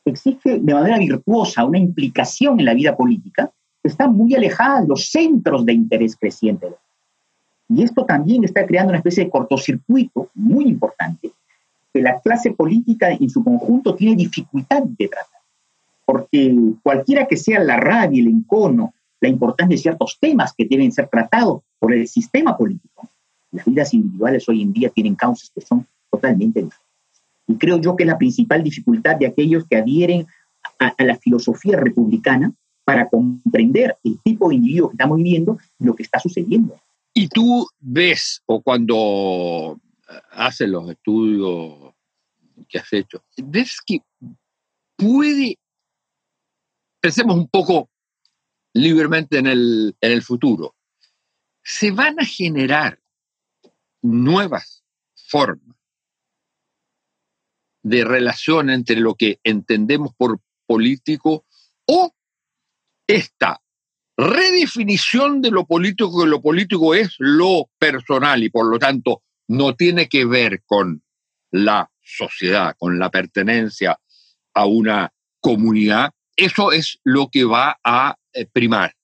que 0.04 0.12
exige 0.12 0.58
de 0.58 0.74
manera 0.74 0.98
virtuosa 0.98 1.64
una 1.64 1.78
implicación 1.78 2.58
en 2.58 2.66
la 2.66 2.74
vida 2.74 2.96
política 2.96 3.52
que 3.82 3.88
está 3.88 4.08
muy 4.08 4.34
alejada 4.34 4.82
de 4.82 4.88
los 4.88 5.10
centros 5.10 5.64
de 5.64 5.72
interés 5.72 6.16
creciente. 6.16 6.68
Y 7.68 7.82
esto 7.82 8.04
también 8.04 8.44
está 8.44 8.66
creando 8.66 8.90
una 8.90 8.98
especie 8.98 9.24
de 9.24 9.30
cortocircuito 9.30 10.30
muy 10.34 10.64
importante 10.64 11.30
que 11.92 12.02
la 12.02 12.20
clase 12.20 12.52
política 12.52 13.10
en 13.10 13.28
su 13.28 13.44
conjunto 13.44 13.94
tiene 13.94 14.16
dificultad 14.16 14.82
de 14.82 15.08
tratar. 15.08 15.40
Porque 16.04 16.54
cualquiera 16.82 17.26
que 17.26 17.36
sea 17.36 17.60
la 17.60 17.76
rabia, 17.76 18.22
el 18.22 18.28
encono, 18.28 18.94
la 19.20 19.28
importancia 19.28 19.76
de 19.76 19.82
ciertos 19.82 20.16
temas 20.18 20.54
que 20.56 20.64
deben 20.64 20.92
ser 20.92 21.08
tratados 21.08 21.62
por 21.78 21.92
el 21.92 22.08
sistema 22.08 22.56
político, 22.56 23.08
las 23.50 23.64
vidas 23.64 23.92
individuales 23.92 24.48
hoy 24.48 24.62
en 24.62 24.72
día 24.72 24.90
tienen 24.90 25.14
causas 25.14 25.50
que 25.54 25.60
son 25.60 25.86
totalmente 26.10 26.62
diferentes. 26.62 26.88
Y 27.46 27.54
creo 27.56 27.78
yo 27.78 27.96
que 27.96 28.04
la 28.04 28.18
principal 28.18 28.62
dificultad 28.62 29.16
de 29.16 29.26
aquellos 29.26 29.66
que 29.66 29.76
adhieren 29.76 30.26
a, 30.78 30.88
a 30.88 31.04
la 31.04 31.16
filosofía 31.16 31.76
republicana 31.76 32.52
para 32.88 33.06
comprender 33.06 33.98
el 34.02 34.18
tipo 34.22 34.48
de 34.48 34.54
individuo 34.54 34.88
que 34.88 34.94
estamos 34.94 35.18
viviendo 35.18 35.58
lo 35.78 35.94
que 35.94 36.04
está 36.04 36.18
sucediendo. 36.18 36.80
Y 37.12 37.28
tú 37.28 37.68
ves, 37.78 38.42
o 38.46 38.62
cuando 38.62 39.78
haces 40.30 40.70
los 40.70 40.88
estudios 40.88 41.92
que 42.66 42.78
has 42.78 42.90
hecho, 42.94 43.22
ves 43.44 43.76
que 43.84 44.00
puede, 44.96 45.58
pensemos 46.98 47.36
un 47.36 47.48
poco 47.48 47.90
libremente 48.72 49.36
en 49.36 49.48
el, 49.48 49.94
en 50.00 50.12
el 50.12 50.22
futuro, 50.22 50.74
se 51.62 51.90
van 51.90 52.18
a 52.18 52.24
generar 52.24 52.98
nuevas 54.00 54.82
formas 55.14 55.76
de 57.82 58.02
relación 58.02 58.70
entre 58.70 58.96
lo 58.96 59.14
que 59.14 59.40
entendemos 59.44 60.14
por 60.14 60.40
político 60.66 61.44
o 61.84 62.14
esta 63.08 63.60
redefinición 64.16 65.40
de 65.40 65.50
lo 65.50 65.66
político, 65.66 66.22
que 66.22 66.28
lo 66.28 66.40
político 66.40 66.94
es 66.94 67.14
lo 67.18 67.70
personal 67.78 68.42
y 68.42 68.50
por 68.50 68.66
lo 68.66 68.78
tanto 68.78 69.22
no 69.48 69.74
tiene 69.74 70.08
que 70.08 70.24
ver 70.24 70.62
con 70.66 71.02
la 71.50 71.90
sociedad, 72.02 72.76
con 72.78 72.98
la 72.98 73.10
pertenencia 73.10 73.98
a 74.54 74.66
una 74.66 75.12
comunidad, 75.40 76.10
eso 76.36 76.72
es 76.72 76.98
lo 77.04 77.28
que 77.30 77.44
va 77.44 77.78
a 77.82 78.16
eh, 78.32 78.46
primar. 78.46 78.94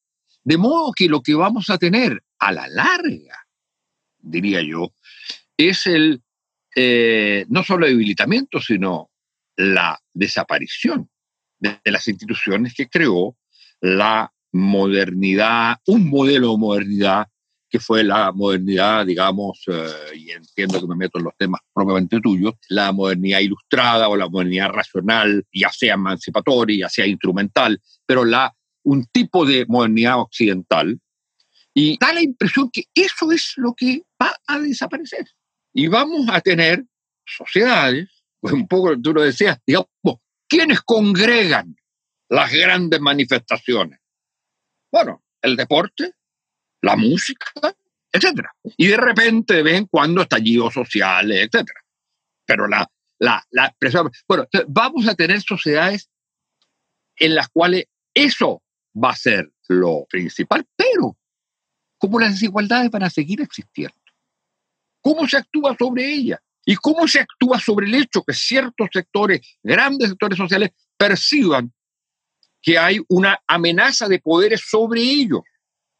De 0.42 0.58
modo 0.58 0.92
que 0.92 1.08
lo 1.08 1.22
que 1.22 1.34
vamos 1.34 1.70
a 1.70 1.78
tener 1.78 2.22
a 2.38 2.52
la 2.52 2.68
larga, 2.68 3.46
diría 4.18 4.60
yo, 4.62 4.92
es 5.56 5.86
el 5.86 6.22
eh, 6.76 7.46
no 7.48 7.62
solo 7.62 7.86
debilitamiento, 7.86 8.60
sino 8.60 9.10
la 9.56 9.98
desaparición 10.12 11.08
de, 11.58 11.80
de 11.82 11.90
las 11.92 12.08
instituciones 12.08 12.74
que 12.74 12.88
creó 12.88 13.36
la 13.84 14.32
modernidad, 14.52 15.76
un 15.86 16.08
modelo 16.08 16.52
de 16.52 16.56
modernidad 16.56 17.26
que 17.68 17.78
fue 17.78 18.02
la 18.02 18.32
modernidad, 18.32 19.04
digamos, 19.04 19.62
eh, 19.66 20.16
y 20.16 20.30
entiendo 20.30 20.80
que 20.80 20.86
me 20.86 20.96
meto 20.96 21.18
en 21.18 21.24
los 21.24 21.36
temas 21.36 21.60
propiamente 21.74 22.18
tuyos, 22.20 22.54
la 22.70 22.92
modernidad 22.92 23.40
ilustrada 23.40 24.08
o 24.08 24.16
la 24.16 24.28
modernidad 24.28 24.70
racional, 24.70 25.44
ya 25.52 25.70
sea 25.70 25.94
emancipatoria, 25.94 26.86
ya 26.86 26.88
sea 26.88 27.06
instrumental, 27.06 27.78
pero 28.06 28.24
la, 28.24 28.54
un 28.84 29.04
tipo 29.06 29.44
de 29.44 29.66
modernidad 29.68 30.20
occidental, 30.20 30.98
y 31.74 31.98
da 31.98 32.14
la 32.14 32.22
impresión 32.22 32.70
que 32.72 32.84
eso 32.94 33.32
es 33.32 33.52
lo 33.56 33.74
que 33.74 34.02
va 34.22 34.32
a 34.46 34.60
desaparecer. 34.60 35.26
Y 35.74 35.88
vamos 35.88 36.26
a 36.30 36.40
tener 36.40 36.84
sociedades, 37.26 38.08
pues 38.40 38.54
un 38.54 38.66
poco 38.66 38.98
tú 38.98 39.12
lo 39.12 39.22
decías, 39.22 39.58
digamos, 39.66 39.88
¿quiénes 40.48 40.80
congregan 40.80 41.76
las 42.28 42.52
grandes 42.52 43.00
manifestaciones? 43.00 44.00
Bueno, 44.90 45.24
el 45.42 45.56
deporte, 45.56 46.12
la 46.82 46.96
música, 46.96 47.46
etc. 48.12 48.46
Y 48.76 48.88
de 48.88 48.96
repente 48.96 49.62
ven 49.62 49.86
cuando 49.86 50.22
estallidos 50.22 50.74
sociales, 50.74 51.48
etc. 51.52 51.68
Pero 52.46 52.68
la, 52.68 52.88
la, 53.18 53.44
la. 53.50 53.74
Bueno, 54.28 54.46
vamos 54.68 55.08
a 55.08 55.14
tener 55.14 55.40
sociedades 55.42 56.10
en 57.16 57.34
las 57.34 57.48
cuales 57.48 57.86
eso 58.12 58.62
va 59.02 59.10
a 59.10 59.16
ser 59.16 59.50
lo 59.68 60.04
principal, 60.08 60.66
pero 60.76 61.16
cómo 61.98 62.20
las 62.20 62.32
desigualdades 62.32 62.90
van 62.90 63.02
a 63.02 63.10
seguir 63.10 63.40
existiendo. 63.40 63.96
¿Cómo 65.00 65.26
se 65.26 65.36
actúa 65.36 65.76
sobre 65.78 66.12
ellas? 66.12 66.40
¿Y 66.64 66.76
cómo 66.76 67.06
se 67.06 67.20
actúa 67.20 67.60
sobre 67.60 67.86
el 67.86 67.94
hecho 67.94 68.22
que 68.22 68.32
ciertos 68.32 68.88
sectores, 68.92 69.40
grandes 69.62 70.10
sectores 70.10 70.38
sociales, 70.38 70.70
perciban 70.96 71.72
que 72.64 72.78
hay 72.78 72.98
una 73.08 73.38
amenaza 73.46 74.08
de 74.08 74.20
poderes 74.20 74.62
sobre 74.66 75.02
ellos? 75.02 75.42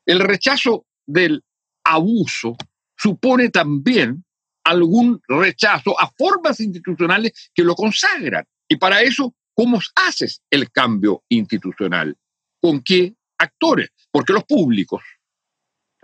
El 0.07 0.21
rechazo 0.21 0.87
del 1.07 1.45
abuso 1.85 2.57
supone 2.97 3.51
también 3.51 4.25
algún 4.65 5.21
rechazo 5.29 6.01
a 6.01 6.11
formas 6.17 6.59
institucionales 6.61 7.51
que 7.55 7.63
lo 7.63 7.75
consagran. 7.75 8.45
Y 8.67 8.77
para 8.77 9.03
eso, 9.03 9.35
¿cómo 9.55 9.79
haces 10.07 10.41
el 10.51 10.71
cambio 10.73 11.23
institucional? 11.29 12.17
¿Con 12.61 12.83
qué 12.83 13.15
actores? 13.39 13.91
Porque 14.11 14.33
los 14.33 14.45
públicos, 14.45 15.03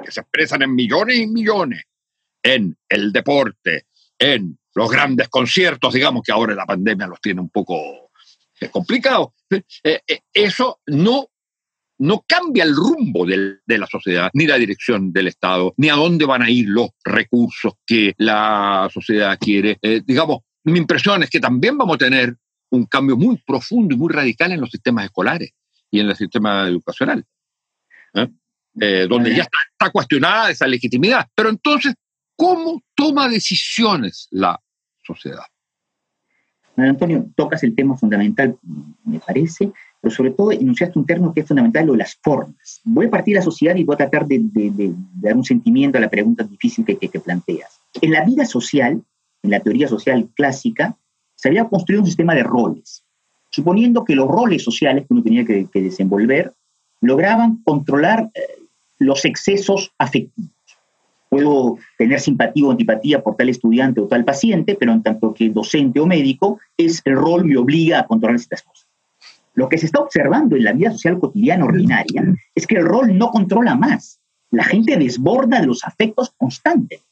que 0.04 0.12
se 0.12 0.20
expresan 0.20 0.60
en 0.60 0.74
millones 0.74 1.16
y 1.16 1.26
millones, 1.26 1.84
en 2.42 2.76
el 2.86 3.12
deporte, 3.12 3.86
en 4.18 4.58
los 4.74 4.90
grandes 4.90 5.28
conciertos, 5.30 5.94
digamos 5.94 6.22
que 6.22 6.32
ahora 6.32 6.54
la 6.54 6.66
pandemia 6.66 7.06
los 7.06 7.20
tiene 7.20 7.40
un 7.40 7.48
poco 7.48 8.09
eh, 8.60 8.68
complicados, 8.68 9.28
eh, 9.50 10.00
eh, 10.06 10.20
eso 10.32 10.80
no 10.86 11.26
no 12.00 12.24
cambia 12.26 12.64
el 12.64 12.74
rumbo 12.74 13.26
de 13.26 13.78
la 13.78 13.86
sociedad, 13.86 14.30
ni 14.32 14.46
la 14.46 14.56
dirección 14.56 15.12
del 15.12 15.28
Estado, 15.28 15.74
ni 15.76 15.90
a 15.90 15.96
dónde 15.96 16.24
van 16.24 16.40
a 16.40 16.48
ir 16.48 16.66
los 16.66 16.88
recursos 17.04 17.74
que 17.84 18.14
la 18.16 18.88
sociedad 18.90 19.38
quiere. 19.38 19.78
Eh, 19.82 20.00
digamos, 20.02 20.38
mi 20.64 20.78
impresión 20.78 21.22
es 21.22 21.28
que 21.28 21.40
también 21.40 21.76
vamos 21.76 21.96
a 21.96 21.98
tener 21.98 22.34
un 22.70 22.86
cambio 22.86 23.18
muy 23.18 23.36
profundo 23.46 23.94
y 23.94 23.98
muy 23.98 24.10
radical 24.10 24.50
en 24.50 24.62
los 24.62 24.70
sistemas 24.70 25.04
escolares 25.04 25.50
y 25.90 26.00
en 26.00 26.08
el 26.08 26.16
sistema 26.16 26.66
educacional, 26.66 27.22
donde 28.74 29.34
ya 29.34 29.42
está, 29.42 29.90
cuestionada 29.90 30.50
esa 30.50 30.66
legitimidad. 30.66 31.26
Pero 31.34 31.50
entonces, 31.50 31.92
¿cómo 32.34 32.82
toma 32.94 33.28
decisiones 33.28 34.26
la 34.30 34.58
sociedad? 35.02 35.44
Antonio, 36.88 37.26
tocas 37.34 37.62
el 37.62 37.74
tema 37.74 37.96
fundamental, 37.96 38.56
me 39.04 39.18
parece, 39.18 39.72
pero 40.00 40.14
sobre 40.14 40.30
todo 40.30 40.52
enunciaste 40.52 40.98
un 40.98 41.06
término 41.06 41.32
que 41.32 41.40
es 41.40 41.46
fundamental, 41.46 41.86
lo 41.86 41.92
de 41.92 41.98
las 41.98 42.18
formas. 42.22 42.80
Voy 42.84 43.06
a 43.06 43.10
partir 43.10 43.34
de 43.34 43.40
la 43.40 43.44
sociedad 43.44 43.76
y 43.76 43.84
voy 43.84 43.94
a 43.94 43.98
tratar 43.98 44.26
de, 44.26 44.94
dar 45.14 45.36
un 45.36 45.44
sentimiento 45.44 45.98
a 45.98 46.00
la 46.00 46.08
pregunta 46.08 46.44
difícil 46.44 46.84
que, 46.84 46.96
planteas. 47.20 47.80
En 48.00 48.12
la 48.12 48.24
vida 48.24 48.44
social, 48.44 49.02
en 49.42 49.50
la 49.50 49.60
teoría 49.60 49.88
social 49.88 50.28
clásica, 50.34 50.96
se 51.34 51.48
había 51.48 51.68
construido 51.68 52.02
un 52.02 52.06
sistema 52.06 52.34
de 52.34 52.42
roles, 52.42 53.04
suponiendo 53.50 54.04
que 54.04 54.14
los 54.14 54.28
roles 54.28 54.62
sociales 54.62 55.06
que 55.06 55.14
uno 55.14 55.22
tenía 55.22 55.44
que, 55.44 55.68
desenvolver 55.74 56.52
lograban 57.00 57.62
controlar 57.64 58.30
eh, 58.34 58.40
los 58.98 59.24
excesos 59.24 59.92
afectivos. 59.98 60.50
Puedo 61.30 61.78
tener 61.96 62.20
simpatía 62.20 62.66
o 62.66 62.70
antipatía 62.72 63.22
por 63.22 63.36
tal 63.36 63.48
estudiante 63.48 64.00
o 64.00 64.08
tal 64.08 64.24
paciente, 64.24 64.76
pero 64.78 64.92
en 64.92 65.02
tanto 65.02 65.32
que 65.32 65.48
docente 65.48 66.00
o 66.00 66.06
médico, 66.06 66.58
es 66.76 67.00
el 67.06 67.16
rol 67.16 67.46
me 67.46 67.56
obliga 67.56 68.00
a 68.00 68.06
controlar 68.06 68.36
estas 68.36 68.62
cosas. 68.62 68.86
Lo 69.54 69.68
que 69.68 69.78
se 69.78 69.86
está 69.86 70.00
observando 70.00 70.56
en 70.56 70.64
la 70.64 70.72
vida 70.72 70.90
social 70.90 71.18
cotidiana 71.18 71.64
ordinaria 71.64 72.24
es 72.54 72.66
que 72.66 72.76
el 72.76 72.84
rol 72.84 73.16
no 73.16 73.30
controla 73.30 73.74
más. 73.74 74.20
La 74.50 74.64
gente 74.64 74.96
desborda 74.96 75.60
de 75.60 75.68
los 75.68 75.84
afectos 75.84 76.34
constantes. 76.36 77.02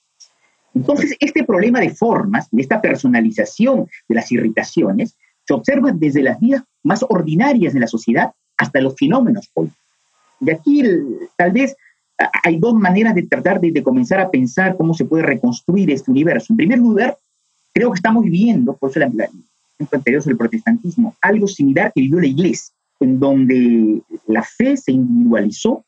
Entonces, 0.75 1.17
este 1.21 1.45
problema 1.45 1.81
de 1.81 1.91
formas, 1.91 2.49
de 2.51 2.63
esta 2.63 2.81
personalización 2.81 3.89
de 4.09 4.15
las 4.15 4.31
irritaciones, 4.33 5.17
se 5.47 5.55
observa 5.55 5.93
desde 5.93 6.23
las 6.23 6.39
vidas 6.41 6.65
más 6.83 7.05
ordinarias 7.09 7.73
de 7.73 7.81
la 7.81 7.87
sociedad 7.87 8.33
hasta 8.57 8.81
los 8.81 8.97
fenómenos 8.97 9.49
políticos. 9.49 9.85
Y 10.41 10.51
aquí 10.51 10.83
tal 11.37 11.53
vez 11.53 11.77
hay 12.19 12.59
dos 12.59 12.75
maneras 12.75 13.15
de 13.15 13.23
tratar 13.23 13.61
de, 13.61 13.83
comenzar 13.83 14.21
a 14.21 14.31
pensar 14.31 14.77
cómo 14.77 14.95
se 14.95 15.05
puede 15.05 15.23
reconstruir 15.23 15.91
este 15.91 16.11
universo. 16.11 16.53
En 16.53 16.57
primer 16.57 16.79
lugar, 16.79 17.17
creo 17.73 17.91
que 17.91 17.97
estamos 17.97 18.25
viviendo, 18.25 18.77
por 18.77 18.91
eso 18.91 19.01
la, 19.01 19.29
anterior 19.93 20.23
sobre 20.23 20.33
el 20.33 20.39
protestantismo, 20.39 21.15
algo 21.21 21.47
similar 21.47 21.93
que 21.95 22.01
vivió 22.01 22.21
la 22.21 22.27
iglesia, 22.27 22.75
en 23.01 23.21
donde 23.21 24.03
la 24.27 24.43
fe 24.43 24.77
se 24.77 24.91
individualizó 24.91 25.85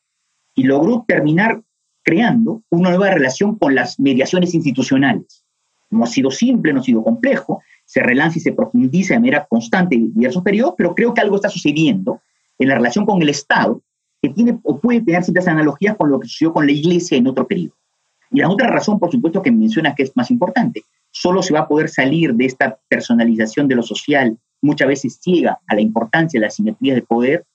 y 0.55 0.63
logró 0.63 1.03
terminar 1.05 1.61
creando 2.03 2.61
una 2.69 2.89
nueva 2.89 3.11
relación 3.11 3.57
con 3.57 3.75
las 3.75 3.99
mediaciones 3.99 4.53
institucionales. 4.53 5.43
No 5.89 6.05
ha 6.05 6.07
sido 6.07 6.31
simple, 6.31 6.71
no 6.71 6.79
ha 6.79 6.83
sido 6.83 7.03
complejo, 7.03 7.61
se 7.85 8.01
relanza 8.01 8.37
y 8.37 8.41
se 8.41 8.53
profundiza 8.53 9.13
de 9.13 9.19
manera 9.19 9.45
constante 9.49 9.95
en 9.95 10.13
diversos 10.13 10.41
periodos, 10.41 10.75
pero 10.77 10.95
creo 10.95 11.13
que 11.13 11.19
algo 11.19 11.35
está 11.35 11.49
sucediendo 11.49 12.21
en 12.57 12.69
la 12.69 12.75
relación 12.75 13.05
con 13.05 13.21
el 13.21 13.27
Estado 13.27 13.81
que 14.21 14.29
tiene 14.29 14.59
o 14.63 14.79
puede 14.79 15.01
tener 15.01 15.23
ciertas 15.23 15.47
analogías 15.47 15.97
con 15.97 16.09
lo 16.09 16.19
que 16.19 16.27
sucedió 16.27 16.53
con 16.53 16.65
la 16.65 16.71
iglesia 16.71 17.17
en 17.17 17.27
otro 17.27 17.47
periodo. 17.47 17.73
Y 18.31 18.39
la 18.39 18.49
otra 18.49 18.67
razón, 18.67 18.99
por 18.99 19.11
supuesto, 19.11 19.41
que 19.41 19.51
menciona 19.51 19.93
que 19.95 20.03
es 20.03 20.15
más 20.15 20.31
importante, 20.31 20.83
solo 21.11 21.41
se 21.41 21.53
va 21.53 21.61
a 21.61 21.67
poder 21.67 21.89
salir 21.89 22.33
de 22.33 22.45
esta 22.45 22.79
personalización 22.87 23.67
de 23.67 23.75
lo 23.75 23.83
social, 23.83 24.37
muchas 24.61 24.87
veces 24.87 25.19
ciega 25.21 25.59
a 25.67 25.75
la 25.75 25.81
importancia 25.81 26.39
de 26.39 26.45
la 26.45 26.51
simetría 26.51 26.95
de 26.95 27.01
poder, 27.01 27.45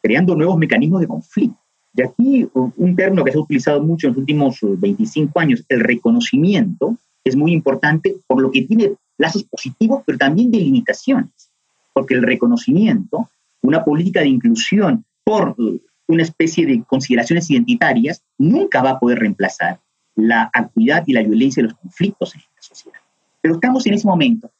creando 0.00 0.36
nuevos 0.36 0.58
mecanismos 0.58 1.00
de 1.00 1.08
conflicto. 1.08 1.58
Y 1.94 2.02
aquí 2.02 2.48
un 2.54 2.96
término 2.96 3.24
que 3.24 3.32
se 3.32 3.38
ha 3.38 3.42
utilizado 3.42 3.82
mucho 3.82 4.06
en 4.06 4.12
los 4.12 4.20
últimos 4.20 4.58
25 4.62 5.32
uh, 5.34 5.40
años, 5.40 5.64
el 5.68 5.80
reconocimiento, 5.80 6.96
es 7.24 7.36
muy 7.36 7.52
importante 7.52 8.16
por 8.26 8.40
lo 8.40 8.50
que 8.50 8.62
tiene 8.62 8.92
lazos 9.18 9.44
positivos, 9.44 10.02
pero 10.06 10.18
también 10.18 10.50
de 10.50 10.58
limitaciones. 10.58 11.50
Porque 11.92 12.14
el 12.14 12.22
reconocimiento, 12.22 13.28
una 13.62 13.84
política 13.84 14.20
de 14.20 14.28
inclusión 14.28 15.04
por 15.24 15.54
uh, 15.58 15.80
una 16.08 16.22
especie 16.22 16.66
de 16.66 16.82
consideraciones 16.84 17.50
identitarias, 17.50 18.22
nunca 18.38 18.82
va 18.82 18.90
a 18.90 18.98
poder 18.98 19.20
reemplazar 19.20 19.80
la 20.14 20.50
actividad 20.52 21.04
y 21.06 21.12
la 21.12 21.22
violencia 21.22 21.62
de 21.62 21.70
los 21.70 21.78
conflictos 21.78 22.34
en 22.34 22.40
la 22.40 22.62
sociedad. 22.62 23.00
Pero 23.40 23.54
estamos 23.54 23.86
en 23.86 23.94
ese 23.94 24.06
momento 24.06 24.50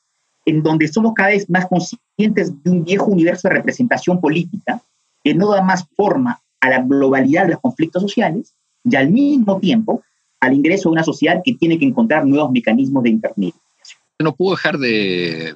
en 0.44 0.62
donde 0.62 0.88
somos 0.88 1.14
cada 1.14 1.30
vez 1.30 1.48
más 1.48 1.66
conscientes 1.66 2.62
de 2.62 2.70
un 2.70 2.84
viejo 2.84 3.06
universo 3.06 3.48
de 3.48 3.54
representación 3.54 4.20
política 4.20 4.82
que 5.22 5.34
no 5.34 5.50
da 5.52 5.62
más 5.62 5.86
forma 5.94 6.40
a 6.60 6.68
la 6.68 6.82
globalidad 6.82 7.44
de 7.44 7.52
los 7.52 7.60
conflictos 7.60 8.02
sociales 8.02 8.54
y 8.84 8.96
al 8.96 9.10
mismo 9.10 9.60
tiempo 9.60 10.02
al 10.40 10.54
ingreso 10.54 10.88
a 10.88 10.92
una 10.92 11.04
sociedad 11.04 11.40
que 11.44 11.54
tiene 11.54 11.78
que 11.78 11.84
encontrar 11.84 12.26
nuevos 12.26 12.50
mecanismos 12.50 13.04
de 13.04 13.10
intermediación. 13.10 13.62
No 14.18 14.34
puedo 14.34 14.56
dejar 14.56 14.76
de, 14.78 15.54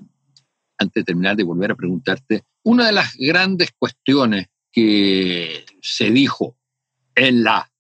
antes 0.79 0.95
de 0.95 1.05
terminar, 1.05 1.35
de 1.37 1.43
volver 1.43 1.73
a 1.73 1.75
preguntarte, 1.75 2.45
una 2.63 2.87
de 2.87 2.93
las 2.93 3.17
grandes 3.17 3.71
cuestiones 3.77 4.47
que 4.71 5.65
se 5.87 6.11
dijo 6.11 6.57
en 7.15 7.45
la 7.45 7.71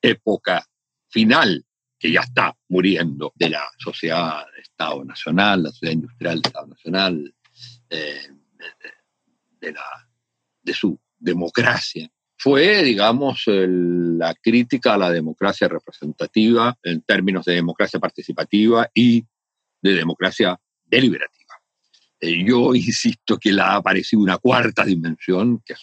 época 0.00 0.66
final, 1.08 1.64
que 1.98 2.10
ya 2.10 2.20
está 2.20 2.56
muriendo, 2.68 3.32
de 3.34 3.50
la 3.50 3.70
sociedad 3.78 4.46
de 4.54 4.62
Estado 4.62 5.04
Nacional, 5.04 5.64
la 5.64 5.70
sociedad 5.70 5.92
industrial 5.92 6.40
de 6.40 6.48
Estado 6.48 6.66
Nacional, 6.66 7.34
eh, 7.90 8.28
de, 9.60 9.72
la, 9.72 9.84
de 10.62 10.72
su 10.72 10.98
democracia, 11.18 12.10
fue, 12.38 12.82
digamos, 12.82 13.42
la 13.46 14.34
crítica 14.34 14.94
a 14.94 14.98
la 14.98 15.10
democracia 15.10 15.68
representativa 15.68 16.74
en 16.82 17.02
términos 17.02 17.44
de 17.44 17.54
democracia 17.54 18.00
participativa 18.00 18.88
y 18.94 19.22
de 19.82 19.92
democracia 19.92 20.58
deliberativa. 20.86 21.54
Eh, 22.18 22.42
yo 22.42 22.74
insisto 22.74 23.38
que 23.38 23.52
la 23.52 23.72
ha 23.72 23.76
aparecido 23.76 24.22
una 24.22 24.38
cuarta 24.38 24.84
dimensión, 24.84 25.62
que, 25.64 25.74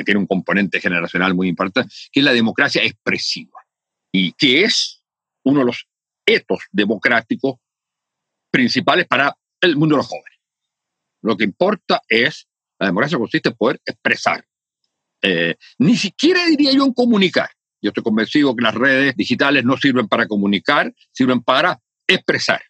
que 0.00 0.04
tiene 0.04 0.20
un 0.20 0.26
componente 0.26 0.80
generacional 0.80 1.34
muy 1.34 1.48
importante, 1.48 1.92
que 2.10 2.20
es 2.20 2.24
la 2.24 2.32
democracia 2.32 2.82
expresiva, 2.82 3.60
y 4.12 4.32
que 4.32 4.64
es 4.64 5.02
uno 5.44 5.60
de 5.60 5.66
los 5.66 5.86
etos 6.26 6.60
democráticos 6.70 7.56
principales 8.50 9.06
para 9.06 9.36
el 9.60 9.76
mundo 9.76 9.94
de 9.94 9.98
los 9.98 10.06
jóvenes. 10.06 10.38
Lo 11.22 11.36
que 11.36 11.44
importa 11.44 12.02
es, 12.08 12.48
la 12.78 12.86
democracia 12.86 13.18
consiste 13.18 13.50
en 13.50 13.56
poder 13.56 13.80
expresar 13.84 14.44
eh, 15.22 15.56
ni 15.78 15.96
siquiera 15.96 16.46
diría 16.46 16.72
yo 16.72 16.84
en 16.84 16.92
comunicar. 16.92 17.50
Yo 17.82 17.88
estoy 17.88 18.02
convencido 18.02 18.54
que 18.54 18.62
las 18.62 18.74
redes 18.74 19.14
digitales 19.16 19.64
no 19.64 19.76
sirven 19.76 20.08
para 20.08 20.26
comunicar, 20.26 20.92
sirven 21.12 21.42
para 21.42 21.80
expresar 22.06 22.62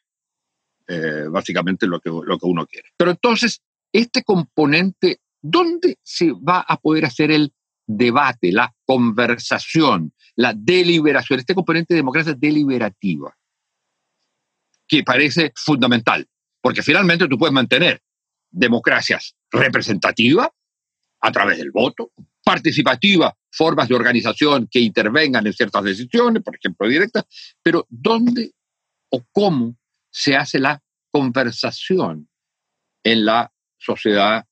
eh, 0.87 1.27
básicamente 1.29 1.87
lo 1.87 2.01
que, 2.01 2.11
lo 2.11 2.39
que 2.39 2.47
uno 2.47 2.67
quiere. 2.67 2.89
Pero 2.97 3.11
entonces, 3.11 3.61
este 3.93 4.23
componente, 4.23 5.21
¿dónde 5.43 5.99
se 6.03 6.33
va 6.33 6.61
a 6.61 6.77
poder 6.77 7.05
hacer 7.05 7.31
el 7.31 7.53
debate, 7.87 8.53
la 8.53 8.73
conversación, 8.85 10.13
la 10.37 10.53
deliberación? 10.55 11.41
Este 11.41 11.55
componente 11.55 11.95
de 11.95 11.99
democracia 11.99 12.35
deliberativa, 12.35 13.37
que 14.87 15.03
parece 15.03 15.53
fundamental, 15.55 16.27
porque 16.61 16.83
finalmente 16.83 17.29
tú 17.29 17.39
puedes 17.39 17.55
mantener 17.55 18.03
democracias 18.51 19.37
representativas 19.51 20.49
a 21.21 21.33
través 21.33 21.59
del 21.59 21.71
voto, 21.71 22.13
participativa, 22.43 23.37
formas 23.51 23.89
de 23.89 23.95
organización 23.95 24.69
que 24.71 24.81
intervengan 24.81 25.47
en 25.47 25.53
ciertas 25.53 25.85
decisiones, 25.85 26.43
por 26.43 26.57
ejemplo, 26.57 26.89
directas, 26.89 27.25
pero 27.63 27.87
¿dónde 27.89 28.53
o 29.11 29.25
cómo 29.31 29.77
se 30.11 30.37
hace 30.37 30.59
la 30.59 30.83
conversación 31.11 32.29
en 33.05 33.25
la 33.25 33.53
sociedad 33.79 34.47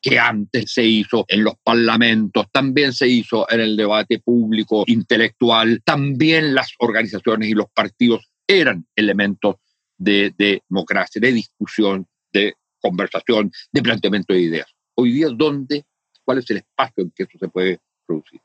que 0.00 0.18
antes 0.18 0.72
se 0.72 0.84
hizo 0.84 1.24
en 1.28 1.44
los 1.44 1.54
parlamentos, 1.62 2.46
también 2.52 2.92
se 2.92 3.08
hizo 3.08 3.50
en 3.50 3.60
el 3.60 3.76
debate 3.76 4.20
público 4.20 4.84
intelectual, 4.86 5.82
también 5.84 6.54
las 6.54 6.72
organizaciones 6.78 7.48
y 7.48 7.54
los 7.54 7.66
partidos 7.74 8.30
eran 8.46 8.86
elementos 8.94 9.56
de, 9.96 10.32
de 10.38 10.62
democracia, 10.68 11.20
de 11.20 11.32
discusión, 11.32 12.06
de 12.32 12.54
conversación, 12.80 13.50
de 13.72 13.82
planteamiento 13.82 14.32
de 14.32 14.40
ideas. 14.40 14.68
Hoy 14.94 15.12
día, 15.12 15.28
¿dónde 15.30 15.84
cuál 16.28 16.40
es 16.40 16.50
el 16.50 16.58
espacio 16.58 17.04
en 17.04 17.10
que 17.16 17.22
eso 17.22 17.38
se 17.40 17.48
puede 17.48 17.80
producir. 18.06 18.38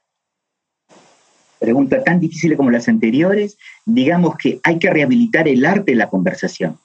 Pregunta 1.60 2.02
tan 2.02 2.22
difícil 2.22 2.56
como 2.56 2.72
las 2.72 2.88
anteriores. 2.88 3.58
Digamos 3.86 4.38
que 4.38 4.62
hay 4.64 4.80
que 4.80 4.90
rehabilitar 4.90 5.50
el 5.50 5.66
arte 5.66 5.92
de 5.92 5.98
la 5.98 6.10
conversación, 6.10 6.78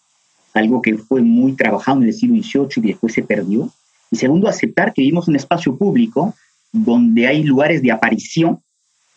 algo 0.54 0.82
que 0.82 0.98
fue 0.98 1.22
muy 1.22 1.52
trabajado 1.52 1.98
en 1.98 2.08
el 2.08 2.14
siglo 2.14 2.42
XVIII 2.42 2.82
y 2.82 2.88
después 2.88 3.12
se 3.12 3.22
perdió. 3.22 3.70
Y 4.10 4.16
segundo, 4.16 4.48
aceptar 4.48 4.92
que 4.92 5.02
vivimos 5.02 5.28
en 5.28 5.32
un 5.32 5.36
espacio 5.36 5.76
público 5.76 6.34
donde 6.72 7.26
hay 7.26 7.42
lugares 7.42 7.82
de 7.82 7.92
aparición 7.92 8.60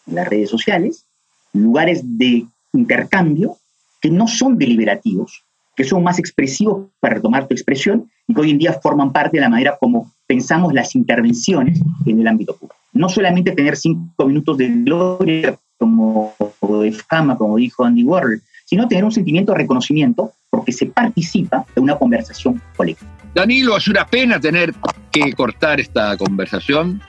en 0.08 0.16
las 0.16 0.28
redes 0.28 0.50
sociales, 0.50 1.06
lugares 1.54 2.02
de 2.04 2.46
intercambio 2.74 3.58
que 4.02 4.10
no 4.10 4.28
son 4.28 4.58
deliberativos, 4.58 5.44
que 5.76 5.84
son 5.84 6.04
más 6.04 6.20
expresivos 6.20 6.88
para 7.00 7.16
retomar 7.16 7.48
tu 7.48 7.54
expresión 7.54 8.10
y 8.28 8.34
que 8.34 8.42
hoy 8.42 8.52
en 8.52 8.58
día 8.58 8.80
forman 8.82 9.12
parte 9.12 9.38
de 9.38 9.42
la 9.42 9.50
manera 9.50 9.78
como 9.80 10.12
pensamos 10.28 10.74
las 10.74 10.96
intervenciones 10.96 11.80
en 12.06 12.20
el 12.20 12.28
ámbito 12.28 12.56
público. 12.56 12.76
No 12.94 13.10
solamente 13.10 13.52
tener 13.52 13.78
cinco 13.78 14.26
minutos 14.26 14.58
de 14.58 14.70
gloria 14.70 15.60
como 15.78 16.34
de 16.82 16.92
fama, 16.92 17.38
como 17.38 17.58
dijo 17.58 17.84
Andy 17.84 18.04
Warhol, 18.04 18.42
sino 18.66 18.88
tener 18.88 19.04
un 19.04 19.12
sentimiento 19.12 19.52
de 19.52 19.60
reconocimiento 19.60 20.32
porque 20.50 20.72
se 20.72 20.86
participa 20.86 21.66
de 21.76 21.82
una 21.82 21.98
conversación 21.98 22.62
colectiva. 22.76 23.11
Danilo, 23.34 23.78
es 23.78 23.88
una 23.88 24.06
pena 24.06 24.40
tener 24.40 24.74
que 25.12 25.32
cortar 25.34 25.80
esta 25.80 26.18
conversación 26.18 27.02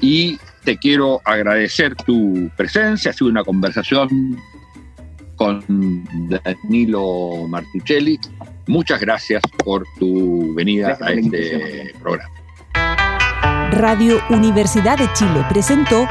y 0.00 0.38
te 0.64 0.76
quiero 0.76 1.20
agradecer 1.24 1.94
tu 1.96 2.50
presencia. 2.56 3.10
Ha 3.10 3.14
sido 3.14 3.30
una 3.30 3.42
conversación 3.42 4.38
con 5.36 5.64
Danilo 6.28 7.48
Martuchelli. 7.48 8.18
Muchas 8.66 9.00
gracias 9.00 9.42
por 9.64 9.84
tu 9.98 10.54
venida 10.54 10.98
a 11.00 11.12
este 11.12 11.94
programa. 12.00 12.30
Radio 13.72 14.20
Universidad 14.28 14.98
de 14.98 15.10
Chile 15.14 15.44
presentó 15.48 16.06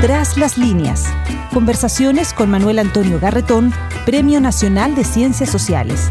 Tras 0.00 0.36
las 0.36 0.58
líneas. 0.58 1.12
Conversaciones 1.52 2.34
con 2.34 2.50
Manuel 2.50 2.78
Antonio 2.78 3.18
Garretón, 3.18 3.72
Premio 4.04 4.40
Nacional 4.40 4.94
de 4.94 5.04
Ciencias 5.04 5.50
Sociales. 5.50 6.10